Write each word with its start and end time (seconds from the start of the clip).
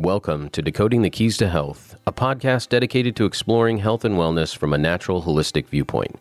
Welcome 0.00 0.50
to 0.50 0.60
Decoding 0.60 1.00
the 1.00 1.08
Keys 1.08 1.38
to 1.38 1.48
Health, 1.48 1.96
a 2.06 2.12
podcast 2.12 2.68
dedicated 2.68 3.16
to 3.16 3.24
exploring 3.24 3.78
health 3.78 4.04
and 4.04 4.16
wellness 4.16 4.54
from 4.54 4.74
a 4.74 4.78
natural, 4.78 5.22
holistic 5.22 5.68
viewpoint. 5.68 6.16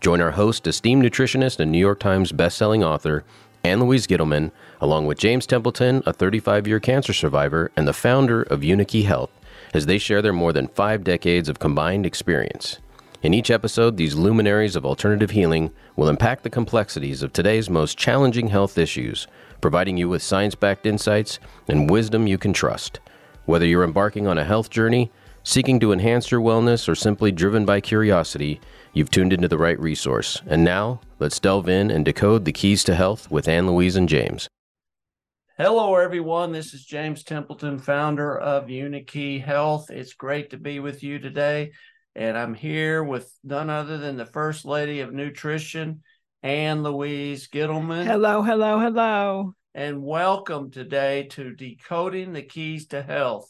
Join 0.00 0.22
our 0.22 0.30
host, 0.30 0.66
esteemed 0.66 1.04
nutritionist 1.04 1.60
and 1.60 1.70
New 1.70 1.78
York 1.78 2.00
Times 2.00 2.32
bestselling 2.32 2.82
author, 2.82 3.24
Ann 3.62 3.80
Louise 3.80 4.06
Gittleman, 4.06 4.50
along 4.80 5.04
with 5.04 5.18
James 5.18 5.46
Templeton, 5.46 6.02
a 6.06 6.12
35 6.14 6.66
year 6.66 6.80
cancer 6.80 7.12
survivor 7.12 7.70
and 7.76 7.86
the 7.86 7.92
founder 7.92 8.44
of 8.44 8.60
Unikey 8.60 9.04
Health, 9.04 9.30
as 9.74 9.84
they 9.84 9.98
share 9.98 10.22
their 10.22 10.32
more 10.32 10.54
than 10.54 10.68
five 10.68 11.04
decades 11.04 11.50
of 11.50 11.58
combined 11.58 12.06
experience. 12.06 12.78
In 13.22 13.34
each 13.34 13.50
episode, 13.50 13.98
these 13.98 14.14
luminaries 14.14 14.74
of 14.74 14.86
alternative 14.86 15.32
healing 15.32 15.70
will 15.96 16.08
unpack 16.08 16.42
the 16.42 16.50
complexities 16.50 17.22
of 17.22 17.34
today's 17.34 17.68
most 17.68 17.98
challenging 17.98 18.48
health 18.48 18.78
issues, 18.78 19.26
providing 19.60 19.98
you 19.98 20.08
with 20.08 20.22
science 20.22 20.54
backed 20.54 20.86
insights 20.86 21.38
and 21.68 21.90
wisdom 21.90 22.26
you 22.26 22.38
can 22.38 22.54
trust. 22.54 23.00
Whether 23.48 23.64
you're 23.64 23.82
embarking 23.82 24.26
on 24.26 24.36
a 24.36 24.44
health 24.44 24.68
journey, 24.68 25.10
seeking 25.42 25.80
to 25.80 25.90
enhance 25.90 26.30
your 26.30 26.42
wellness, 26.42 26.86
or 26.86 26.94
simply 26.94 27.32
driven 27.32 27.64
by 27.64 27.80
curiosity, 27.80 28.60
you've 28.92 29.10
tuned 29.10 29.32
into 29.32 29.48
the 29.48 29.56
right 29.56 29.80
resource. 29.80 30.42
And 30.46 30.62
now, 30.62 31.00
let's 31.18 31.40
delve 31.40 31.66
in 31.66 31.90
and 31.90 32.04
decode 32.04 32.44
the 32.44 32.52
keys 32.52 32.84
to 32.84 32.94
health 32.94 33.30
with 33.30 33.48
Ann 33.48 33.66
Louise 33.66 33.96
and 33.96 34.06
James. 34.06 34.48
Hello, 35.56 35.94
everyone. 35.94 36.52
This 36.52 36.74
is 36.74 36.84
James 36.84 37.24
Templeton, 37.24 37.78
founder 37.78 38.38
of 38.38 38.66
Unikey 38.66 39.42
Health. 39.42 39.90
It's 39.90 40.12
great 40.12 40.50
to 40.50 40.58
be 40.58 40.78
with 40.78 41.02
you 41.02 41.18
today. 41.18 41.72
And 42.14 42.36
I'm 42.36 42.52
here 42.52 43.02
with 43.02 43.32
none 43.42 43.70
other 43.70 43.96
than 43.96 44.18
the 44.18 44.26
First 44.26 44.66
Lady 44.66 45.00
of 45.00 45.14
Nutrition, 45.14 46.02
Ann 46.42 46.82
Louise 46.82 47.48
Gittleman. 47.48 48.04
Hello, 48.04 48.42
hello, 48.42 48.78
hello 48.78 49.54
and 49.74 50.02
welcome 50.02 50.70
today 50.70 51.24
to 51.24 51.54
Decoding 51.54 52.32
the 52.32 52.42
Keys 52.42 52.86
to 52.88 53.02
Health. 53.02 53.48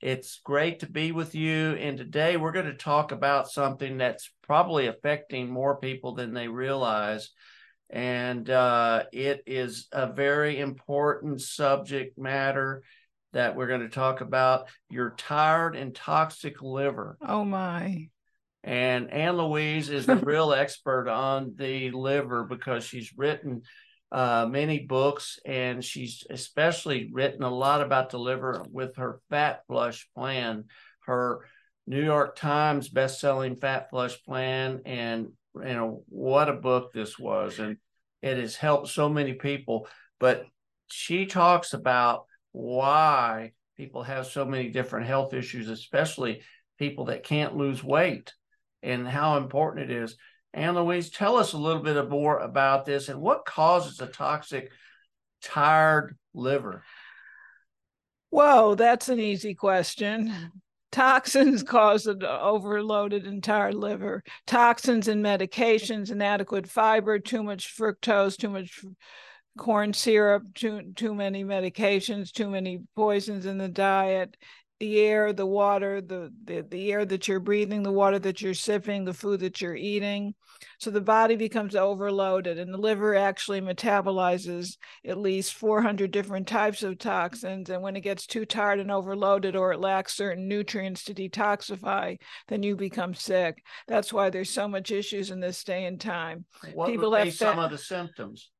It's 0.00 0.40
great 0.42 0.80
to 0.80 0.90
be 0.90 1.12
with 1.12 1.34
you. 1.34 1.72
And 1.74 1.98
today 1.98 2.36
we're 2.36 2.52
going 2.52 2.66
to 2.66 2.74
talk 2.74 3.12
about 3.12 3.50
something 3.50 3.98
that's 3.98 4.30
probably 4.42 4.86
affecting 4.86 5.50
more 5.50 5.76
people 5.76 6.14
than 6.14 6.32
they 6.32 6.48
realize. 6.48 7.30
And 7.90 8.48
uh, 8.48 9.04
it 9.12 9.42
is 9.46 9.86
a 9.92 10.12
very 10.12 10.58
important 10.58 11.42
subject 11.42 12.18
matter 12.18 12.82
that 13.32 13.54
we're 13.54 13.68
going 13.68 13.82
to 13.82 13.88
talk 13.88 14.22
about 14.22 14.68
your 14.88 15.14
tired 15.16 15.76
and 15.76 15.94
toxic 15.94 16.62
liver. 16.62 17.18
Oh, 17.20 17.44
my. 17.44 18.08
And 18.62 19.10
Ann 19.10 19.36
Louise 19.36 19.90
is 19.90 20.06
the 20.06 20.16
real 20.16 20.54
expert 20.54 21.08
on 21.08 21.52
the 21.56 21.90
liver 21.90 22.44
because 22.44 22.84
she's 22.84 23.12
written 23.16 23.62
uh, 24.12 24.46
many 24.48 24.80
books, 24.80 25.38
and 25.44 25.84
she's 25.84 26.24
especially 26.30 27.10
written 27.12 27.42
a 27.42 27.54
lot 27.54 27.80
about 27.80 28.10
the 28.10 28.18
liver 28.18 28.64
with 28.70 28.96
her 28.96 29.20
Fat 29.30 29.62
Flush 29.66 30.08
plan, 30.16 30.64
her 31.06 31.46
New 31.86 32.02
York 32.02 32.36
Times 32.36 32.88
best-selling 32.88 33.56
Fat 33.56 33.90
Flush 33.90 34.22
plan, 34.22 34.80
and 34.86 35.28
you 35.56 35.74
know 35.74 36.02
what 36.08 36.48
a 36.48 36.54
book 36.54 36.92
this 36.92 37.18
was, 37.18 37.58
and 37.58 37.76
it 38.22 38.38
has 38.38 38.56
helped 38.56 38.88
so 38.88 39.08
many 39.08 39.34
people. 39.34 39.88
But 40.20 40.46
she 40.88 41.26
talks 41.26 41.74
about 41.74 42.24
why 42.52 43.52
people 43.76 44.04
have 44.04 44.26
so 44.26 44.44
many 44.44 44.68
different 44.68 45.06
health 45.06 45.34
issues, 45.34 45.68
especially 45.68 46.42
people 46.78 47.06
that 47.06 47.24
can't 47.24 47.56
lose 47.56 47.82
weight, 47.82 48.32
and 48.82 49.06
how 49.06 49.36
important 49.36 49.90
it 49.90 49.96
is. 49.96 50.16
Ann 50.54 50.76
Louise, 50.76 51.10
tell 51.10 51.36
us 51.36 51.52
a 51.52 51.58
little 51.58 51.82
bit 51.82 52.08
more 52.08 52.38
about 52.38 52.86
this 52.86 53.08
and 53.08 53.20
what 53.20 53.44
causes 53.44 54.00
a 54.00 54.06
toxic, 54.06 54.70
tired 55.42 56.16
liver? 56.32 56.84
Whoa, 58.30 58.74
that's 58.74 59.08
an 59.08 59.18
easy 59.18 59.54
question. 59.54 60.52
Toxins 60.92 61.64
cause 61.64 62.06
an 62.06 62.22
overloaded 62.22 63.26
entire 63.26 63.72
liver. 63.72 64.22
Toxins 64.46 65.08
and 65.08 65.24
medications, 65.24 66.12
inadequate 66.12 66.68
fiber, 66.68 67.18
too 67.18 67.42
much 67.42 67.76
fructose, 67.76 68.36
too 68.36 68.50
much 68.50 68.84
corn 69.58 69.92
syrup, 69.92 70.42
too 70.54 70.92
too 70.94 71.14
many 71.14 71.44
medications, 71.44 72.30
too 72.30 72.48
many 72.48 72.80
poisons 72.94 73.46
in 73.46 73.58
the 73.58 73.68
diet, 73.68 74.36
the 74.80 75.00
air, 75.00 75.32
the 75.32 75.46
water, 75.46 76.00
the, 76.00 76.32
the 76.44 76.66
the 76.68 76.92
air 76.92 77.04
that 77.04 77.28
you're 77.28 77.40
breathing, 77.40 77.82
the 77.82 77.92
water 77.92 78.18
that 78.18 78.42
you're 78.42 78.54
sipping, 78.54 79.04
the 79.04 79.14
food 79.14 79.40
that 79.40 79.60
you're 79.60 79.76
eating. 79.76 80.34
So 80.78 80.90
the 80.90 81.00
body 81.00 81.36
becomes 81.36 81.76
overloaded, 81.76 82.58
and 82.58 82.72
the 82.72 82.78
liver 82.78 83.14
actually 83.14 83.60
metabolizes 83.60 84.76
at 85.04 85.18
least 85.18 85.54
400 85.54 86.10
different 86.10 86.48
types 86.48 86.82
of 86.82 86.98
toxins. 86.98 87.70
And 87.70 87.82
when 87.82 87.96
it 87.96 88.00
gets 88.00 88.26
too 88.26 88.44
tired 88.44 88.80
and 88.80 88.90
overloaded, 88.90 89.56
or 89.56 89.72
it 89.72 89.80
lacks 89.80 90.16
certain 90.16 90.48
nutrients 90.48 91.04
to 91.04 91.14
detoxify, 91.14 92.16
then 92.48 92.62
you 92.62 92.76
become 92.76 93.14
sick. 93.14 93.62
That's 93.86 94.12
why 94.12 94.30
there's 94.30 94.50
so 94.50 94.66
much 94.66 94.90
issues 94.90 95.30
in 95.30 95.40
this 95.40 95.62
day 95.62 95.84
and 95.84 96.00
time. 96.00 96.44
What 96.74 96.88
People 96.88 97.10
would 97.12 97.22
be 97.22 97.28
have 97.30 97.34
some 97.34 97.58
of 97.58 97.70
the 97.70 97.78
symptoms? 97.78 98.50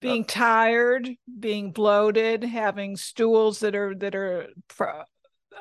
being 0.00 0.24
tired 0.24 1.10
being 1.40 1.72
bloated 1.72 2.44
having 2.44 2.96
stools 2.96 3.58
that 3.58 3.74
are 3.74 3.96
that 3.96 4.14
are 4.14 4.46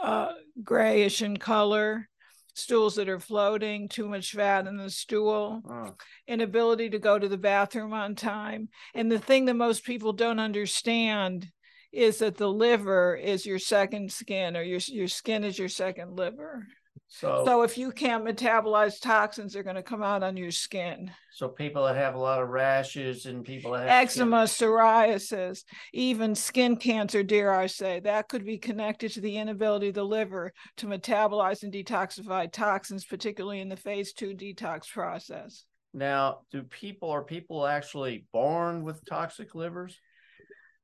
uh, 0.01 0.33
grayish 0.63 1.21
in 1.21 1.37
color, 1.37 2.07
stools 2.53 2.95
that 2.95 3.09
are 3.09 3.19
floating, 3.19 3.87
too 3.87 4.07
much 4.07 4.31
fat 4.31 4.67
in 4.67 4.77
the 4.77 4.89
stool, 4.89 5.61
oh. 5.69 5.95
inability 6.27 6.89
to 6.89 6.99
go 6.99 7.17
to 7.17 7.27
the 7.27 7.37
bathroom 7.37 7.93
on 7.93 8.15
time. 8.15 8.69
And 8.93 9.11
the 9.11 9.19
thing 9.19 9.45
that 9.45 9.53
most 9.53 9.83
people 9.85 10.13
don't 10.13 10.39
understand 10.39 11.47
is 11.91 12.19
that 12.19 12.37
the 12.37 12.49
liver 12.49 13.15
is 13.15 13.45
your 13.45 13.59
second 13.59 14.11
skin 14.11 14.57
or 14.57 14.61
your 14.61 14.79
your 14.87 15.07
skin 15.07 15.43
is 15.43 15.57
your 15.57 15.69
second 15.69 16.15
liver. 16.15 16.67
So, 17.07 17.43
so 17.45 17.61
if 17.61 17.77
you 17.77 17.91
can't 17.91 18.25
metabolize 18.25 18.99
toxins, 18.99 19.53
they're 19.53 19.63
going 19.63 19.75
to 19.75 19.83
come 19.83 20.03
out 20.03 20.23
on 20.23 20.37
your 20.37 20.51
skin. 20.51 21.11
So 21.31 21.47
people 21.47 21.85
that 21.85 21.95
have 21.95 22.15
a 22.15 22.19
lot 22.19 22.41
of 22.41 22.49
rashes 22.49 23.25
and 23.25 23.45
people 23.45 23.71
that 23.71 23.87
have 23.87 23.89
eczema, 23.89 24.47
skin. 24.47 24.69
psoriasis, 24.69 25.63
even 25.93 26.35
skin 26.35 26.75
cancer, 26.75 27.23
dare 27.23 27.53
I 27.53 27.67
say, 27.67 27.99
that 28.01 28.27
could 28.27 28.45
be 28.45 28.57
connected 28.57 29.11
to 29.13 29.21
the 29.21 29.37
inability 29.37 29.89
of 29.89 29.95
the 29.95 30.03
liver 30.03 30.51
to 30.77 30.87
metabolize 30.87 31.63
and 31.63 31.73
detoxify 31.73 32.51
toxins, 32.51 33.05
particularly 33.05 33.61
in 33.61 33.69
the 33.69 33.77
phase 33.77 34.13
two 34.13 34.33
detox 34.33 34.91
process. 34.91 35.65
Now, 35.93 36.39
do 36.51 36.63
people 36.63 37.09
are 37.09 37.23
people 37.23 37.65
actually 37.65 38.25
born 38.31 38.83
with 38.83 39.03
toxic 39.05 39.55
livers? 39.55 39.99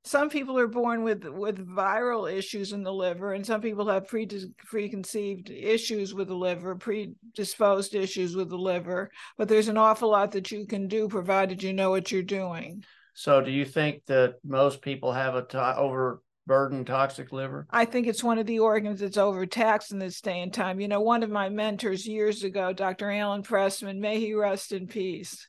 Some 0.05 0.29
people 0.29 0.59
are 0.59 0.67
born 0.67 1.03
with 1.03 1.23
with 1.25 1.65
viral 1.65 2.31
issues 2.31 2.73
in 2.73 2.83
the 2.83 2.93
liver 2.93 3.33
and 3.33 3.45
some 3.45 3.61
people 3.61 3.87
have 3.87 4.07
pre 4.07 4.27
preconceived 4.65 5.49
issues 5.49 6.13
with 6.13 6.27
the 6.27 6.35
liver 6.35 6.75
predisposed 6.75 7.95
issues 7.95 8.35
with 8.35 8.49
the 8.49 8.57
liver 8.57 9.09
but 9.37 9.47
there's 9.47 9.69
an 9.69 9.77
awful 9.77 10.09
lot 10.09 10.31
that 10.31 10.51
you 10.51 10.67
can 10.67 10.87
do 10.87 11.07
provided 11.07 11.63
you 11.63 11.73
know 11.73 11.89
what 11.89 12.11
you're 12.11 12.21
doing. 12.21 12.83
So 13.13 13.41
do 13.41 13.51
you 13.51 13.63
think 13.63 14.05
that 14.07 14.35
most 14.43 14.81
people 14.81 15.11
have 15.13 15.35
a 15.35 15.43
to- 15.43 15.77
overburdened 15.77 16.87
toxic 16.87 17.31
liver? 17.31 17.67
I 17.69 17.85
think 17.85 18.07
it's 18.07 18.23
one 18.23 18.39
of 18.39 18.47
the 18.47 18.59
organs 18.59 19.01
that's 19.01 19.17
overtaxed 19.17 19.91
in 19.91 19.99
this 19.99 20.19
day 20.19 20.41
and 20.41 20.51
time. 20.51 20.79
You 20.79 20.87
know 20.87 21.01
one 21.01 21.23
of 21.23 21.29
my 21.29 21.47
mentors 21.49 22.05
years 22.05 22.43
ago 22.43 22.73
dr 22.73 23.09
alan 23.09 23.43
pressman 23.43 23.99
may 23.99 24.19
he 24.19 24.33
rest 24.33 24.73
in 24.73 24.87
peace 24.87 25.47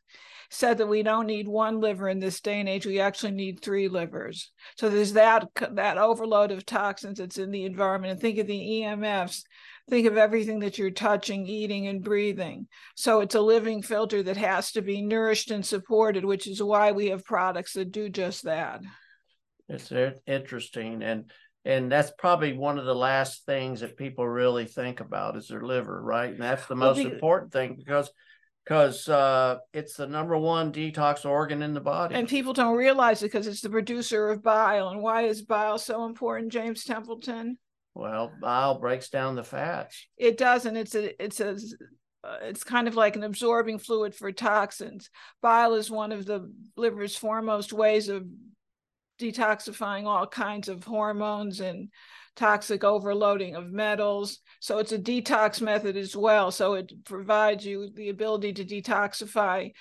said 0.54 0.78
that 0.78 0.86
we 0.86 1.02
don't 1.02 1.26
need 1.26 1.48
one 1.48 1.80
liver 1.80 2.08
in 2.08 2.20
this 2.20 2.40
day 2.40 2.60
and 2.60 2.68
age 2.68 2.86
we 2.86 3.00
actually 3.00 3.32
need 3.32 3.60
three 3.60 3.88
livers. 3.88 4.52
So 4.76 4.88
there's 4.88 5.14
that 5.14 5.48
that 5.72 5.98
overload 5.98 6.52
of 6.52 6.64
toxins 6.64 7.18
that's 7.18 7.38
in 7.38 7.50
the 7.50 7.64
environment. 7.64 8.12
And 8.12 8.20
think 8.20 8.38
of 8.38 8.46
the 8.46 8.82
emfs 8.82 9.42
think 9.88 10.06
of 10.06 10.16
everything 10.16 10.60
that 10.60 10.78
you're 10.78 10.90
touching 10.90 11.46
eating 11.46 11.86
and 11.88 12.02
breathing. 12.02 12.66
So 12.94 13.20
it's 13.20 13.34
a 13.34 13.40
living 13.40 13.82
filter 13.82 14.22
that 14.22 14.36
has 14.36 14.72
to 14.72 14.82
be 14.82 15.02
nourished 15.02 15.50
and 15.50 15.64
supported 15.64 16.24
which 16.24 16.46
is 16.46 16.62
why 16.62 16.92
we 16.92 17.08
have 17.08 17.24
products 17.24 17.74
that 17.74 17.92
do 17.92 18.08
just 18.08 18.44
that. 18.44 18.80
It's 19.68 19.92
interesting. 20.26 21.02
And 21.02 21.30
and 21.66 21.90
that's 21.90 22.12
probably 22.18 22.52
one 22.52 22.78
of 22.78 22.84
the 22.84 22.94
last 22.94 23.46
things 23.46 23.80
that 23.80 23.96
people 23.96 24.28
really 24.28 24.66
think 24.66 25.00
about 25.00 25.36
is 25.36 25.48
their 25.48 25.62
liver 25.62 26.00
right? 26.02 26.30
And 26.30 26.42
that's 26.42 26.66
the 26.66 26.76
most 26.76 26.96
well, 26.96 27.06
the, 27.06 27.14
important 27.14 27.52
thing 27.52 27.74
because 27.76 28.10
because 28.64 29.08
uh, 29.08 29.58
it's 29.72 29.96
the 29.96 30.06
number 30.06 30.38
one 30.38 30.72
detox 30.72 31.26
organ 31.26 31.62
in 31.62 31.74
the 31.74 31.80
body. 31.80 32.14
And 32.14 32.28
people 32.28 32.52
don't 32.52 32.76
realize 32.76 33.22
it 33.22 33.26
because 33.26 33.46
it's 33.46 33.60
the 33.60 33.68
producer 33.68 34.30
of 34.30 34.42
bile. 34.42 34.88
And 34.88 35.02
why 35.02 35.22
is 35.22 35.42
bile 35.42 35.78
so 35.78 36.06
important, 36.06 36.52
James 36.52 36.84
Templeton? 36.84 37.58
Well, 37.94 38.32
bile 38.40 38.80
breaks 38.80 39.10
down 39.10 39.36
the 39.36 39.44
fats. 39.44 40.06
It 40.16 40.38
does, 40.38 40.66
and 40.66 40.76
it's 40.76 40.94
a 40.94 41.22
it's 41.22 41.40
a 41.40 41.58
uh, 42.24 42.38
it's 42.42 42.64
kind 42.64 42.88
of 42.88 42.96
like 42.96 43.16
an 43.16 43.22
absorbing 43.22 43.78
fluid 43.78 44.14
for 44.14 44.32
toxins. 44.32 45.10
Bile 45.42 45.74
is 45.74 45.90
one 45.90 46.10
of 46.10 46.24
the 46.24 46.50
liver's 46.76 47.14
foremost 47.14 47.72
ways 47.72 48.08
of 48.08 48.24
detoxifying 49.20 50.06
all 50.06 50.26
kinds 50.26 50.68
of 50.68 50.82
hormones 50.84 51.60
and 51.60 51.90
toxic 52.36 52.84
overloading 52.84 53.54
of 53.54 53.70
metals. 53.70 54.40
So 54.60 54.78
it's 54.78 54.92
a 54.92 54.98
detox 54.98 55.60
method 55.60 55.96
as 55.96 56.16
well. 56.16 56.50
So 56.50 56.74
it 56.74 56.92
provides 57.04 57.64
you 57.64 57.90
the 57.94 58.08
ability 58.08 58.52
to 58.54 58.64
detoxify 58.64 59.72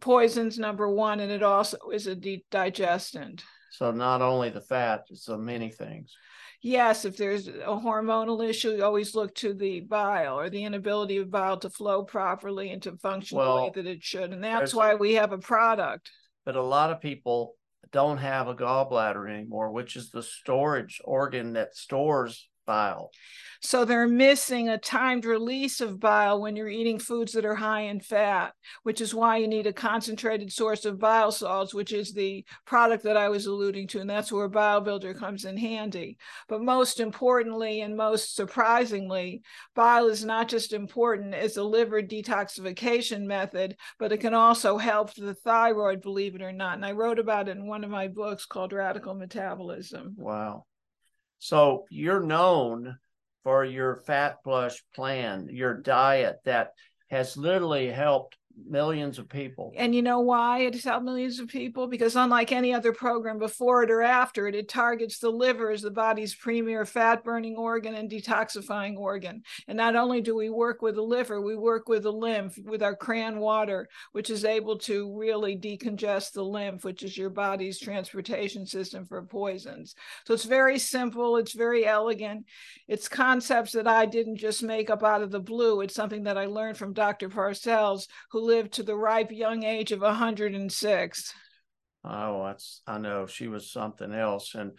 poisons, 0.00 0.58
number 0.58 0.88
one, 0.88 1.20
and 1.20 1.32
it 1.32 1.42
also 1.42 1.76
is 1.92 2.06
a 2.06 2.14
de- 2.14 2.44
digestant. 2.50 3.44
So 3.70 3.90
not 3.90 4.22
only 4.22 4.50
the 4.50 4.60
fat, 4.60 5.04
it's 5.10 5.24
so 5.24 5.36
many 5.36 5.70
things. 5.70 6.14
Yes, 6.62 7.04
if 7.04 7.16
there's 7.16 7.48
a 7.48 7.52
hormonal 7.52 8.48
issue, 8.48 8.70
you 8.70 8.84
always 8.84 9.14
look 9.14 9.34
to 9.36 9.52
the 9.52 9.80
bile 9.80 10.38
or 10.38 10.48
the 10.48 10.64
inability 10.64 11.18
of 11.18 11.30
bile 11.30 11.58
to 11.58 11.68
flow 11.68 12.04
properly 12.04 12.70
and 12.70 12.80
to 12.82 12.96
function 12.96 13.36
well, 13.36 13.56
the 13.56 13.62
way 13.62 13.72
that 13.74 13.86
it 13.86 14.02
should. 14.02 14.32
And 14.32 14.42
that's 14.42 14.72
why 14.72 14.94
we 14.94 15.14
have 15.14 15.32
a 15.32 15.38
product. 15.38 16.10
But 16.46 16.56
a 16.56 16.62
lot 16.62 16.90
of 16.90 17.02
people 17.02 17.56
don't 17.94 18.18
have 18.18 18.48
a 18.48 18.56
gallbladder 18.56 19.32
anymore, 19.32 19.70
which 19.70 19.94
is 19.94 20.10
the 20.10 20.22
storage 20.22 21.00
organ 21.04 21.52
that 21.52 21.76
stores 21.76 22.48
bile. 22.66 23.10
So 23.64 23.86
they're 23.86 24.06
missing 24.06 24.68
a 24.68 24.76
timed 24.76 25.24
release 25.24 25.80
of 25.80 25.98
bile 25.98 26.38
when 26.38 26.54
you're 26.54 26.68
eating 26.68 26.98
foods 26.98 27.32
that 27.32 27.46
are 27.46 27.54
high 27.54 27.82
in 27.82 27.98
fat, 27.98 28.52
which 28.82 29.00
is 29.00 29.14
why 29.14 29.38
you 29.38 29.48
need 29.48 29.66
a 29.66 29.72
concentrated 29.72 30.52
source 30.52 30.84
of 30.84 30.98
bile 30.98 31.32
salts, 31.32 31.72
which 31.72 31.90
is 31.90 32.12
the 32.12 32.44
product 32.66 33.04
that 33.04 33.16
I 33.16 33.30
was 33.30 33.46
alluding 33.46 33.88
to. 33.88 34.00
And 34.00 34.10
that's 34.10 34.30
where 34.30 34.48
Bile 34.48 34.82
Builder 34.82 35.14
comes 35.14 35.46
in 35.46 35.56
handy. 35.56 36.18
But 36.46 36.60
most 36.60 37.00
importantly, 37.00 37.80
and 37.80 37.96
most 37.96 38.36
surprisingly, 38.36 39.40
bile 39.74 40.08
is 40.08 40.26
not 40.26 40.48
just 40.48 40.74
important 40.74 41.32
as 41.32 41.56
a 41.56 41.64
liver 41.64 42.02
detoxification 42.02 43.24
method, 43.24 43.76
but 43.98 44.12
it 44.12 44.18
can 44.18 44.34
also 44.34 44.76
help 44.76 45.14
the 45.14 45.32
thyroid, 45.32 46.02
believe 46.02 46.34
it 46.34 46.42
or 46.42 46.52
not. 46.52 46.74
And 46.74 46.84
I 46.84 46.92
wrote 46.92 47.18
about 47.18 47.48
it 47.48 47.56
in 47.56 47.66
one 47.66 47.82
of 47.82 47.88
my 47.88 48.08
books 48.08 48.44
called 48.44 48.74
Radical 48.74 49.14
Metabolism. 49.14 50.16
Wow. 50.18 50.66
So 51.38 51.84
you're 51.90 52.22
known 52.22 52.98
for 53.42 53.64
your 53.64 53.96
fat 53.96 54.42
flush 54.42 54.82
plan, 54.94 55.48
your 55.50 55.74
diet 55.74 56.40
that 56.44 56.72
has 57.08 57.36
literally 57.36 57.90
helped 57.90 58.36
millions 58.66 59.18
of 59.18 59.28
people. 59.28 59.72
And 59.76 59.94
you 59.94 60.02
know 60.02 60.20
why 60.20 60.60
it 60.60 60.82
helped 60.82 61.04
millions 61.04 61.40
of 61.40 61.48
people? 61.48 61.86
Because 61.86 62.16
unlike 62.16 62.52
any 62.52 62.72
other 62.72 62.92
program 62.92 63.38
before 63.38 63.82
it 63.82 63.90
or 63.90 64.02
after 64.02 64.46
it, 64.46 64.54
it 64.54 64.68
targets 64.68 65.18
the 65.18 65.30
liver 65.30 65.70
as 65.70 65.82
the 65.82 65.90
body's 65.90 66.34
premier 66.34 66.84
fat 66.84 67.24
burning 67.24 67.56
organ 67.56 67.94
and 67.94 68.10
detoxifying 68.10 68.96
organ. 68.96 69.42
And 69.68 69.76
not 69.76 69.96
only 69.96 70.20
do 70.20 70.34
we 70.34 70.50
work 70.50 70.82
with 70.82 70.94
the 70.94 71.02
liver, 71.02 71.40
we 71.40 71.56
work 71.56 71.88
with 71.88 72.04
the 72.04 72.12
lymph 72.12 72.58
with 72.64 72.82
our 72.82 72.94
cran 72.94 73.38
water, 73.38 73.88
which 74.12 74.30
is 74.30 74.44
able 74.44 74.78
to 74.78 75.16
really 75.16 75.56
decongest 75.56 76.32
the 76.32 76.44
lymph, 76.44 76.84
which 76.84 77.02
is 77.02 77.16
your 77.16 77.30
body's 77.30 77.78
transportation 77.78 78.66
system 78.66 79.04
for 79.04 79.22
poisons. 79.22 79.94
So 80.26 80.34
it's 80.34 80.44
very 80.44 80.78
simple, 80.78 81.36
it's 81.36 81.54
very 81.54 81.86
elegant. 81.86 82.46
It's 82.88 83.08
concepts 83.08 83.72
that 83.72 83.88
I 83.88 84.06
didn't 84.06 84.36
just 84.36 84.62
make 84.62 84.90
up 84.90 85.02
out 85.02 85.22
of 85.22 85.30
the 85.30 85.40
blue. 85.40 85.80
It's 85.80 85.94
something 85.94 86.24
that 86.24 86.38
I 86.38 86.46
learned 86.46 86.76
from 86.76 86.92
Dr. 86.92 87.28
Parcells, 87.28 88.06
who 88.30 88.43
lived 88.44 88.74
to 88.74 88.82
the 88.82 88.96
ripe 88.96 89.32
young 89.32 89.64
age 89.64 89.92
of 89.92 90.00
106. 90.00 91.34
Oh, 92.04 92.44
that's 92.46 92.82
I 92.86 92.98
know 92.98 93.26
she 93.26 93.48
was 93.48 93.72
something 93.72 94.12
else. 94.12 94.54
And 94.54 94.72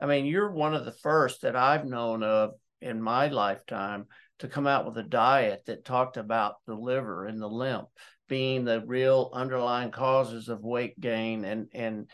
I 0.00 0.06
mean, 0.06 0.26
you're 0.26 0.50
one 0.50 0.74
of 0.74 0.84
the 0.84 0.92
first 0.92 1.42
that 1.42 1.56
I've 1.56 1.84
known 1.84 2.22
of 2.22 2.52
in 2.80 3.00
my 3.00 3.28
lifetime 3.28 4.06
to 4.40 4.48
come 4.48 4.66
out 4.66 4.84
with 4.84 4.98
a 4.98 5.08
diet 5.08 5.62
that 5.66 5.84
talked 5.84 6.16
about 6.16 6.56
the 6.66 6.74
liver 6.74 7.26
and 7.26 7.40
the 7.40 7.48
lymph 7.48 7.88
being 8.28 8.64
the 8.64 8.82
real 8.86 9.30
underlying 9.32 9.90
causes 9.90 10.48
of 10.48 10.64
weight 10.64 10.98
gain 10.98 11.44
and 11.44 11.68
and 11.74 12.08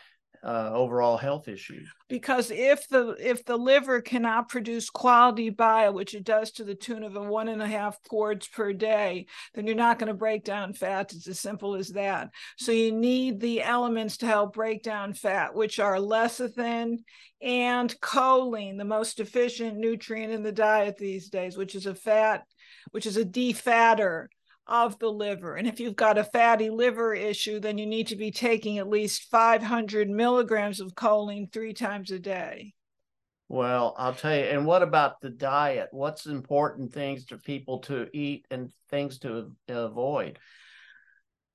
uh, 0.45 0.71
overall 0.73 1.17
health 1.17 1.49
issues. 1.49 1.89
Because 2.09 2.51
if 2.51 2.89
the 2.89 3.17
if 3.19 3.45
the 3.45 3.57
liver 3.57 4.01
cannot 4.01 4.49
produce 4.49 4.89
quality 4.91 5.51
bile, 5.51 5.93
which 5.93 6.15
it 6.15 6.25
does 6.25 6.51
to 6.53 6.65
the 6.65 6.75
tune 6.75 7.03
of 7.03 7.17
a 7.17 7.23
one 7.23 7.49
and 7.49 7.63
a 7.63 7.67
half 7.67 8.03
quarts 8.09 8.47
per 8.47 8.73
day, 8.73 9.27
then 9.55 9.67
you're 9.67 9.77
not 9.77 9.99
going 9.99 10.09
to 10.09 10.15
break 10.15 10.45
down 10.45 10.73
fat. 10.73 11.13
It's 11.13 11.29
as 11.29 11.41
simple 11.41 11.75
as 11.75 11.91
that. 11.91 12.31
So 12.57 12.73
you 12.73 12.93
need 12.93 13.41
the 13.41 13.63
elements 13.63 14.19
to 14.19 14.27
help 14.27 14.55
break 14.55 14.83
down 14.83 15.13
fat, 15.13 15.55
which 15.55 15.79
are 15.79 15.97
lecithin 15.97 16.99
and 17.41 18.01
choline, 18.01 18.79
the 18.79 18.85
most 18.85 19.21
efficient 19.21 19.77
nutrient 19.77 20.33
in 20.33 20.43
the 20.43 20.53
diet 20.53 20.97
these 20.97 21.29
days, 21.29 21.57
which 21.57 21.75
is 21.75 21.87
a 21.87 21.95
fat, 21.95 22.45
which 22.91 23.07
is 23.07 23.17
a 23.17 23.25
defatter 23.25 24.31
of 24.69 24.99
the 24.99 25.11
liver. 25.11 25.57
And 25.57 25.67
if 25.67 25.81
you've 25.81 25.97
got 25.97 26.19
a 26.19 26.25
fatty 26.25 26.71
liver 26.71 27.15
issue, 27.15 27.59
then 27.59 27.79
you 27.79 27.87
need 27.87 28.09
to 28.09 28.17
be 28.17 28.31
taking 28.31 28.79
at 28.79 28.89
least 28.89 29.31
500 29.31 30.09
milligrams 30.11 30.81
of 30.81 30.95
choline 30.95 31.51
three 31.51 31.73
times 31.73 32.11
a 32.11 32.19
day. 32.19 32.75
Well, 33.49 33.95
I'll 33.97 34.15
tell 34.15 34.37
you. 34.37 34.43
And 34.43 34.67
what 34.67 34.83
about 34.83 35.21
the 35.23 35.31
diet? 35.31 35.89
What's 35.91 36.27
important 36.27 36.93
things 36.93 37.25
for 37.25 37.39
people 37.39 37.79
to 37.81 38.07
eat 38.13 38.47
and 38.51 38.71
things 38.91 39.19
to 39.21 39.53
avoid? 39.69 40.39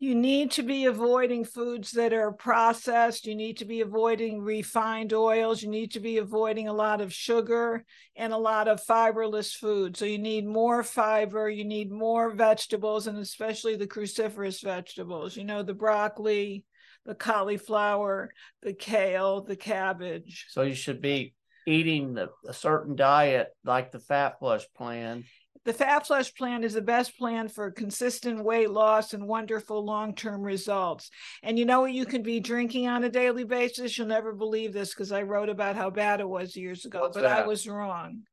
You 0.04 0.16
need 0.16 0.52
to 0.52 0.64
be 0.64 0.84
avoiding 0.84 1.46
foods 1.46 1.92
that 1.92 2.12
are 2.12 2.34
processed. 2.34 3.26
You 3.26 3.36
need 3.36 3.56
to 3.60 3.66
be 3.66 3.80
avoiding 3.80 4.42
refined 4.42 5.14
oils. 5.14 5.64
You 5.64 5.70
need 5.70 5.92
to 5.92 6.02
be 6.02 6.18
avoiding 6.18 6.68
a 6.68 6.74
lot 6.74 7.00
of 7.00 7.14
sugar 7.14 7.86
and 8.18 8.34
a 8.34 8.38
lot 8.38 8.68
of 8.68 8.84
fiberless 8.84 9.56
food. 9.56 9.96
So 9.96 10.04
you 10.04 10.18
need 10.18 10.46
more 10.46 10.84
fiber. 10.84 11.50
You 11.50 11.64
need 11.64 11.90
more 11.90 12.32
vegetables, 12.32 13.08
and 13.08 13.18
especially 13.18 13.78
the 13.78 13.88
cruciferous 13.88 14.62
vegetables. 14.62 15.38
You 15.38 15.46
know, 15.46 15.64
the 15.64 15.74
broccoli, 15.74 16.66
the 17.06 17.16
cauliflower, 17.16 18.34
the 18.62 18.74
kale, 18.74 19.42
the 19.42 19.56
cabbage. 19.56 20.48
So 20.50 20.64
you 20.64 20.76
should 20.76 21.02
be 21.02 21.34
eating 21.66 22.14
the, 22.14 22.28
a 22.46 22.54
certain 22.54 22.98
diet 22.98 23.48
like 23.64 23.92
the 23.92 24.00
fat 24.00 24.40
flush 24.40 24.66
plan 24.76 25.24
the 25.66 25.74
Fat 25.74 26.06
Flush 26.06 26.34
plan 26.34 26.64
is 26.64 26.74
the 26.74 26.82
best 26.82 27.18
plan 27.18 27.48
for 27.48 27.72
consistent 27.72 28.44
weight 28.44 28.70
loss 28.70 29.14
and 29.14 29.28
wonderful 29.28 29.84
long 29.84 30.14
term 30.14 30.42
results. 30.42 31.10
And 31.42 31.58
you 31.58 31.66
know 31.66 31.82
what 31.82 31.94
you 31.94 32.06
can 32.06 32.22
be 32.22 32.40
drinking 32.40 32.88
on 32.88 33.04
a 33.04 33.10
daily 33.10 33.46
basis? 33.46 33.98
You'll 33.98 34.08
never 34.08 34.34
believe 34.34 34.74
this 34.74 34.94
because 34.94 35.12
I 35.12 35.22
wrote 35.22 35.50
about 35.50 35.76
how 35.76 35.90
bad 35.90 36.20
it 36.20 36.28
was 36.28 36.56
years 36.56 36.86
ago, 36.86 37.02
What's 37.02 37.16
but 37.16 37.24
that? 37.24 37.44
I 37.44 37.48
was 37.48 37.68
wrong. 37.68 38.24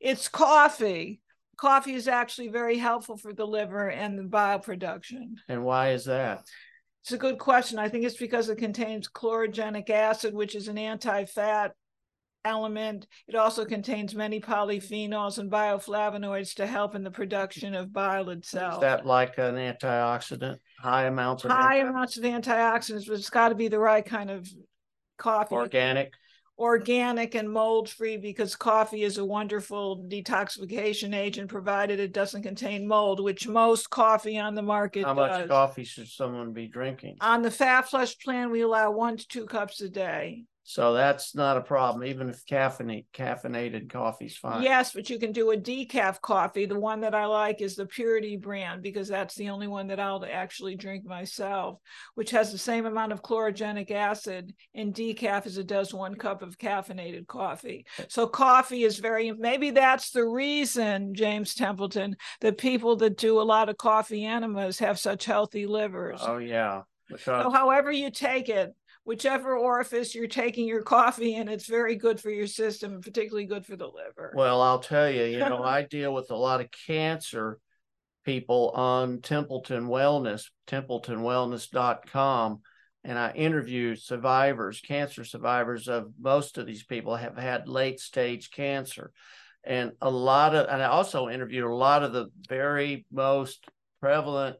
It's 0.00 0.28
coffee. 0.28 1.20
Coffee 1.56 1.94
is 1.94 2.06
actually 2.06 2.48
very 2.48 2.78
helpful 2.78 3.16
for 3.16 3.32
the 3.32 3.46
liver 3.46 3.90
and 3.90 4.16
the 4.16 4.22
bile 4.22 4.60
production. 4.60 5.36
And 5.48 5.64
why 5.64 5.90
is 5.90 6.04
that? 6.04 6.44
It's 7.02 7.12
a 7.12 7.18
good 7.18 7.38
question. 7.38 7.80
I 7.80 7.88
think 7.88 8.04
it's 8.04 8.16
because 8.16 8.48
it 8.48 8.58
contains 8.58 9.08
chlorogenic 9.08 9.90
acid, 9.90 10.34
which 10.34 10.54
is 10.54 10.68
an 10.68 10.78
anti 10.78 11.24
fat 11.24 11.72
element. 12.44 13.06
It 13.26 13.34
also 13.34 13.64
contains 13.64 14.14
many 14.14 14.40
polyphenols 14.40 15.38
and 15.38 15.50
bioflavonoids 15.50 16.54
to 16.54 16.66
help 16.66 16.94
in 16.94 17.02
the 17.02 17.10
production 17.10 17.74
of 17.74 17.92
bile 17.92 18.30
itself. 18.30 18.74
Is 18.74 18.80
that 18.80 19.06
like 19.06 19.38
an 19.38 19.56
antioxidant? 19.56 20.58
High 20.80 21.04
amounts 21.04 21.44
of 21.44 21.50
high 21.50 21.78
amounts 21.78 22.16
of 22.16 22.24
antioxidants, 22.24 23.06
but 23.06 23.18
it's 23.18 23.30
got 23.30 23.50
to 23.50 23.54
be 23.54 23.68
the 23.68 23.78
right 23.78 24.04
kind 24.04 24.30
of 24.30 24.48
coffee. 25.18 25.54
Organic. 25.54 26.12
Organic 26.58 27.36
and 27.36 27.48
mold 27.48 27.88
free 27.88 28.16
because 28.16 28.56
coffee 28.56 29.04
is 29.04 29.18
a 29.18 29.24
wonderful 29.24 30.04
detoxification 30.08 31.14
agent 31.14 31.48
provided 31.48 32.00
it 32.00 32.12
doesn't 32.12 32.42
contain 32.42 32.88
mold, 32.88 33.20
which 33.20 33.46
most 33.46 33.90
coffee 33.90 34.38
on 34.38 34.56
the 34.56 34.62
market 34.62 35.02
does. 35.02 35.06
How 35.06 35.14
much 35.14 35.38
does. 35.38 35.48
coffee 35.48 35.84
should 35.84 36.08
someone 36.08 36.52
be 36.52 36.66
drinking? 36.66 37.18
On 37.20 37.42
the 37.42 37.50
Fat 37.50 37.82
Flush 37.88 38.18
plan, 38.18 38.50
we 38.50 38.62
allow 38.62 38.90
one 38.90 39.16
to 39.16 39.28
two 39.28 39.46
cups 39.46 39.80
a 39.82 39.88
day. 39.88 40.42
So 40.70 40.92
that's 40.92 41.34
not 41.34 41.56
a 41.56 41.62
problem, 41.62 42.04
even 42.04 42.28
if 42.28 42.44
caffeinated 42.44 43.06
caffeinated 43.14 43.88
coffee's 43.88 44.36
fine. 44.36 44.62
Yes, 44.62 44.92
but 44.92 45.08
you 45.08 45.18
can 45.18 45.32
do 45.32 45.52
a 45.52 45.56
decaf 45.56 46.20
coffee. 46.20 46.66
The 46.66 46.78
one 46.78 47.00
that 47.00 47.14
I 47.14 47.24
like 47.24 47.62
is 47.62 47.74
the 47.74 47.86
Purity 47.86 48.36
brand 48.36 48.82
because 48.82 49.08
that's 49.08 49.34
the 49.34 49.48
only 49.48 49.66
one 49.66 49.86
that 49.86 49.98
I'll 49.98 50.22
actually 50.30 50.76
drink 50.76 51.06
myself, 51.06 51.78
which 52.16 52.30
has 52.32 52.52
the 52.52 52.58
same 52.58 52.84
amount 52.84 53.12
of 53.12 53.22
chlorogenic 53.22 53.90
acid 53.90 54.52
in 54.74 54.92
decaf 54.92 55.46
as 55.46 55.56
it 55.56 55.68
does 55.68 55.94
one 55.94 56.16
cup 56.16 56.42
of 56.42 56.58
caffeinated 56.58 57.26
coffee. 57.26 57.86
So 58.08 58.26
coffee 58.26 58.84
is 58.84 58.98
very 58.98 59.32
maybe 59.32 59.70
that's 59.70 60.10
the 60.10 60.26
reason, 60.26 61.14
James 61.14 61.54
Templeton, 61.54 62.14
that 62.42 62.58
people 62.58 62.94
that 62.96 63.16
do 63.16 63.40
a 63.40 63.42
lot 63.42 63.70
of 63.70 63.78
coffee 63.78 64.26
enemas 64.26 64.78
have 64.80 64.98
such 64.98 65.24
healthy 65.24 65.64
livers. 65.64 66.20
Oh 66.22 66.36
yeah. 66.36 66.82
So 67.16 67.48
however 67.48 67.90
you 67.90 68.10
take 68.10 68.50
it, 68.50 68.74
whichever 69.08 69.56
orifice 69.56 70.14
you're 70.14 70.26
taking 70.26 70.68
your 70.68 70.82
coffee 70.82 71.34
in, 71.34 71.48
it's 71.48 71.64
very 71.64 71.96
good 71.96 72.20
for 72.20 72.28
your 72.28 72.46
system 72.46 72.92
and 72.92 73.02
particularly 73.02 73.46
good 73.46 73.64
for 73.64 73.74
the 73.74 73.86
liver. 73.86 74.34
Well, 74.36 74.60
I'll 74.60 74.80
tell 74.80 75.08
you, 75.08 75.24
you 75.24 75.38
know, 75.38 75.62
I 75.64 75.80
deal 75.80 76.12
with 76.12 76.30
a 76.30 76.36
lot 76.36 76.60
of 76.60 76.68
cancer 76.86 77.58
people 78.26 78.68
on 78.74 79.22
Templeton 79.22 79.88
Wellness, 79.88 80.50
templetonwellness.com, 80.66 82.60
and 83.02 83.18
I 83.18 83.30
interview 83.30 83.96
survivors, 83.96 84.82
cancer 84.82 85.24
survivors 85.24 85.88
of 85.88 86.12
most 86.20 86.58
of 86.58 86.66
these 86.66 86.84
people 86.84 87.16
have 87.16 87.38
had 87.38 87.66
late 87.66 88.00
stage 88.00 88.50
cancer. 88.50 89.10
And 89.64 89.92
a 90.02 90.10
lot 90.10 90.54
of, 90.54 90.68
and 90.68 90.82
I 90.82 90.88
also 90.88 91.30
interviewed 91.30 91.64
a 91.64 91.74
lot 91.74 92.02
of 92.02 92.12
the 92.12 92.26
very 92.46 93.06
most 93.10 93.66
prevalent 94.02 94.58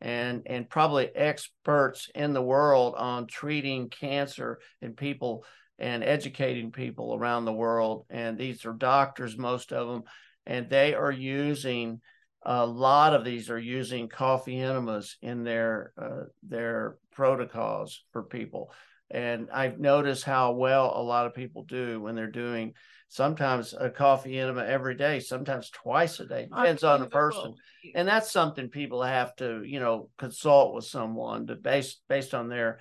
and 0.00 0.42
and 0.46 0.68
probably 0.68 1.08
experts 1.14 2.08
in 2.14 2.32
the 2.32 2.42
world 2.42 2.94
on 2.96 3.26
treating 3.26 3.88
cancer 3.88 4.60
in 4.80 4.92
people 4.94 5.44
and 5.78 6.02
educating 6.02 6.72
people 6.72 7.14
around 7.14 7.44
the 7.44 7.52
world. 7.52 8.06
And 8.10 8.36
these 8.36 8.64
are 8.64 8.72
doctors 8.72 9.36
most 9.36 9.72
of 9.72 9.88
them 9.88 10.02
and 10.48 10.68
they 10.68 10.94
are 10.94 11.12
using 11.12 12.00
a 12.42 12.66
lot 12.66 13.14
of 13.14 13.24
these 13.24 13.50
are 13.50 13.58
using 13.58 14.08
coffee 14.08 14.58
enemas 14.58 15.16
in 15.20 15.44
their 15.44 15.92
uh, 16.00 16.24
their 16.42 16.96
protocols 17.12 18.04
for 18.12 18.22
people 18.22 18.72
And 19.10 19.48
I've 19.52 19.78
noticed 19.78 20.24
how 20.24 20.52
well 20.52 20.92
a 20.94 21.02
lot 21.02 21.26
of 21.26 21.34
people 21.34 21.64
do 21.64 22.00
when 22.00 22.14
they're 22.14 22.26
doing 22.30 22.74
sometimes 23.08 23.74
a 23.78 23.88
coffee 23.88 24.38
enema 24.38 24.64
every 24.64 24.94
day, 24.94 25.20
sometimes 25.20 25.70
twice 25.70 26.20
a 26.20 26.26
day, 26.26 26.46
depends 26.54 26.84
on 26.84 27.00
the 27.00 27.06
person. 27.06 27.54
And 27.94 28.06
that's 28.06 28.30
something 28.30 28.68
people 28.68 29.02
have 29.02 29.34
to, 29.36 29.62
you 29.64 29.80
know, 29.80 30.10
consult 30.18 30.74
with 30.74 30.84
someone 30.84 31.46
to 31.46 31.56
base 31.56 31.96
based 32.08 32.34
on 32.34 32.48
their 32.48 32.80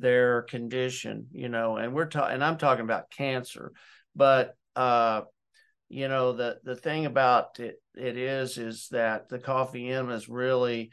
their 0.00 0.42
condition, 0.42 1.26
you 1.32 1.48
know, 1.48 1.76
and 1.76 1.92
we're 1.94 2.06
talking 2.06 2.34
and 2.34 2.44
I'm 2.44 2.58
talking 2.58 2.84
about 2.84 3.10
cancer, 3.10 3.72
but 4.16 4.54
uh 4.74 5.22
you 5.88 6.06
know 6.08 6.32
the 6.34 6.58
the 6.64 6.76
thing 6.76 7.06
about 7.06 7.58
it 7.60 7.80
it 7.96 8.16
is 8.16 8.58
is 8.58 8.88
that 8.90 9.28
the 9.28 9.38
coffee 9.38 9.88
enema 9.88 10.14
is 10.14 10.28
really 10.28 10.90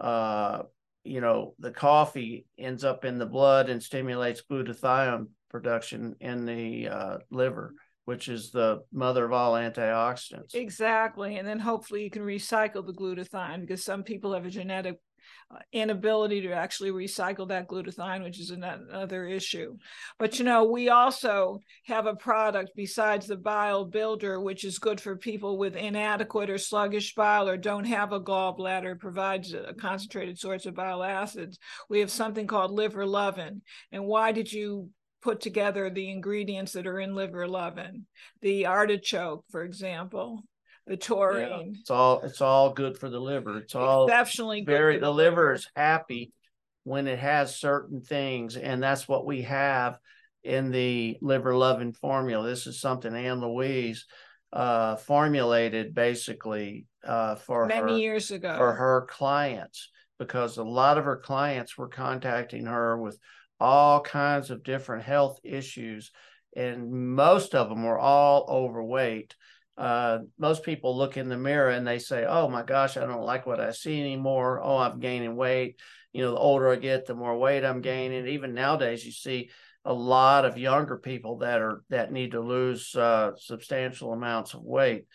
uh 0.00 0.62
you 1.08 1.20
know 1.20 1.54
the 1.58 1.70
coffee 1.70 2.46
ends 2.58 2.84
up 2.84 3.04
in 3.04 3.18
the 3.18 3.26
blood 3.26 3.68
and 3.68 3.82
stimulates 3.82 4.42
glutathione 4.50 5.26
production 5.50 6.14
in 6.20 6.44
the 6.44 6.88
uh, 6.88 7.18
liver 7.30 7.74
which 8.04 8.28
is 8.28 8.50
the 8.50 8.80
mother 8.90 9.26
of 9.26 9.32
all 9.34 9.52
antioxidants. 9.52 10.54
Exactly 10.54 11.36
and 11.36 11.46
then 11.46 11.58
hopefully 11.58 12.04
you 12.04 12.10
can 12.10 12.22
recycle 12.22 12.84
the 12.86 12.92
glutathione 12.92 13.60
because 13.60 13.84
some 13.84 14.02
people 14.02 14.32
have 14.32 14.46
a 14.46 14.50
genetic 14.50 14.98
inability 15.72 16.42
to 16.42 16.52
actually 16.52 16.90
recycle 16.90 17.48
that 17.48 17.68
glutathione, 17.68 18.22
which 18.22 18.38
is 18.38 18.50
another 18.50 19.26
issue. 19.26 19.76
But 20.18 20.38
you 20.38 20.44
know, 20.44 20.64
we 20.64 20.88
also 20.88 21.60
have 21.86 22.06
a 22.06 22.16
product 22.16 22.72
besides 22.76 23.26
the 23.26 23.36
bile 23.36 23.84
builder, 23.84 24.40
which 24.40 24.64
is 24.64 24.78
good 24.78 25.00
for 25.00 25.16
people 25.16 25.56
with 25.56 25.76
inadequate 25.76 26.50
or 26.50 26.58
sluggish 26.58 27.14
bile 27.14 27.48
or 27.48 27.56
don't 27.56 27.84
have 27.84 28.12
a 28.12 28.20
gallbladder, 28.20 28.98
provides 28.98 29.54
a 29.54 29.74
concentrated 29.74 30.38
source 30.38 30.66
of 30.66 30.74
bile 30.74 31.02
acids. 31.02 31.58
We 31.88 32.00
have 32.00 32.10
something 32.10 32.46
called 32.46 32.70
liver 32.70 33.06
lovin. 33.06 33.62
And 33.90 34.04
why 34.04 34.32
did 34.32 34.52
you 34.52 34.90
put 35.22 35.40
together 35.40 35.88
the 35.88 36.10
ingredients 36.10 36.72
that 36.72 36.86
are 36.86 37.00
in 37.00 37.14
liver 37.14 37.48
lovin? 37.48 38.06
The 38.42 38.66
artichoke, 38.66 39.44
for 39.50 39.62
example 39.62 40.44
the 40.88 40.96
taurine. 40.96 41.48
Yeah, 41.48 41.80
it's 41.80 41.90
all 41.90 42.20
it's 42.22 42.40
all 42.40 42.72
good 42.72 42.98
for 42.98 43.08
the 43.10 43.20
liver. 43.20 43.58
It's 43.58 43.74
all 43.74 44.06
exceptionally 44.06 44.64
very 44.64 44.94
the, 44.94 45.06
the 45.06 45.12
liver 45.12 45.52
is 45.52 45.68
happy 45.76 46.32
when 46.84 47.06
it 47.06 47.18
has 47.18 47.56
certain 47.56 48.00
things, 48.00 48.56
and 48.56 48.82
that's 48.82 49.06
what 49.06 49.26
we 49.26 49.42
have 49.42 49.98
in 50.42 50.70
the 50.70 51.18
liver 51.20 51.54
loving 51.54 51.92
formula. 51.92 52.48
This 52.48 52.66
is 52.66 52.80
something 52.80 53.14
Ann 53.14 53.40
Louise 53.40 54.06
uh, 54.52 54.96
formulated 54.96 55.94
basically 55.94 56.86
uh, 57.04 57.34
for 57.34 57.66
many 57.66 57.92
her, 57.92 57.98
years 57.98 58.30
ago 58.30 58.56
for 58.56 58.72
her 58.72 59.06
clients 59.08 59.90
because 60.18 60.56
a 60.56 60.64
lot 60.64 60.98
of 60.98 61.04
her 61.04 61.16
clients 61.16 61.76
were 61.76 61.88
contacting 61.88 62.66
her 62.66 62.96
with 62.96 63.18
all 63.60 64.00
kinds 64.00 64.50
of 64.50 64.62
different 64.62 65.04
health 65.04 65.38
issues 65.44 66.10
and 66.56 66.90
most 66.90 67.54
of 67.54 67.68
them 67.68 67.84
were 67.84 67.98
all 67.98 68.46
overweight 68.48 69.34
uh, 69.78 70.18
most 70.38 70.64
people 70.64 70.96
look 70.96 71.16
in 71.16 71.28
the 71.28 71.36
mirror 71.36 71.70
and 71.70 71.86
they 71.86 72.00
say, 72.00 72.26
"Oh 72.26 72.48
my 72.48 72.62
gosh, 72.62 72.96
I 72.96 73.06
don't 73.06 73.22
like 73.22 73.46
what 73.46 73.60
I 73.60 73.70
see 73.70 74.00
anymore. 74.00 74.60
Oh, 74.62 74.76
I'm 74.78 74.98
gaining 74.98 75.36
weight. 75.36 75.80
You 76.12 76.22
know, 76.22 76.32
the 76.32 76.38
older 76.38 76.72
I 76.72 76.76
get, 76.76 77.06
the 77.06 77.14
more 77.14 77.38
weight 77.38 77.64
I'm 77.64 77.80
gaining. 77.80 78.26
Even 78.26 78.54
nowadays, 78.54 79.06
you 79.06 79.12
see 79.12 79.50
a 79.84 79.92
lot 79.92 80.44
of 80.44 80.58
younger 80.58 80.98
people 80.98 81.38
that 81.38 81.60
are 81.60 81.82
that 81.90 82.12
need 82.12 82.32
to 82.32 82.40
lose 82.40 82.94
uh, 82.96 83.32
substantial 83.36 84.12
amounts 84.12 84.54
of 84.54 84.62
weight. 84.62 85.06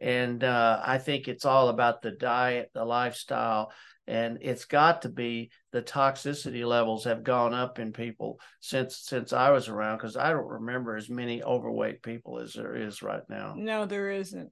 And 0.00 0.42
uh, 0.42 0.80
I 0.84 0.98
think 0.98 1.28
it's 1.28 1.44
all 1.44 1.68
about 1.68 2.02
the 2.02 2.10
diet, 2.10 2.70
the 2.74 2.84
lifestyle, 2.84 3.72
and 4.08 4.38
it's 4.40 4.64
got 4.64 5.02
to 5.02 5.10
be 5.10 5.50
the 5.70 5.82
toxicity 5.82 6.66
levels 6.66 7.04
have 7.04 7.22
gone 7.22 7.52
up 7.52 7.78
in 7.78 7.92
people 7.92 8.40
since 8.60 8.96
since 8.96 9.34
I 9.34 9.50
was 9.50 9.68
around 9.68 9.98
because 9.98 10.16
I 10.16 10.30
don't 10.30 10.48
remember 10.48 10.96
as 10.96 11.10
many 11.10 11.42
overweight 11.42 12.02
people 12.02 12.38
as 12.38 12.54
there 12.54 12.74
is 12.74 13.02
right 13.02 13.22
now. 13.28 13.54
No, 13.56 13.84
there 13.84 14.10
isn't. 14.10 14.50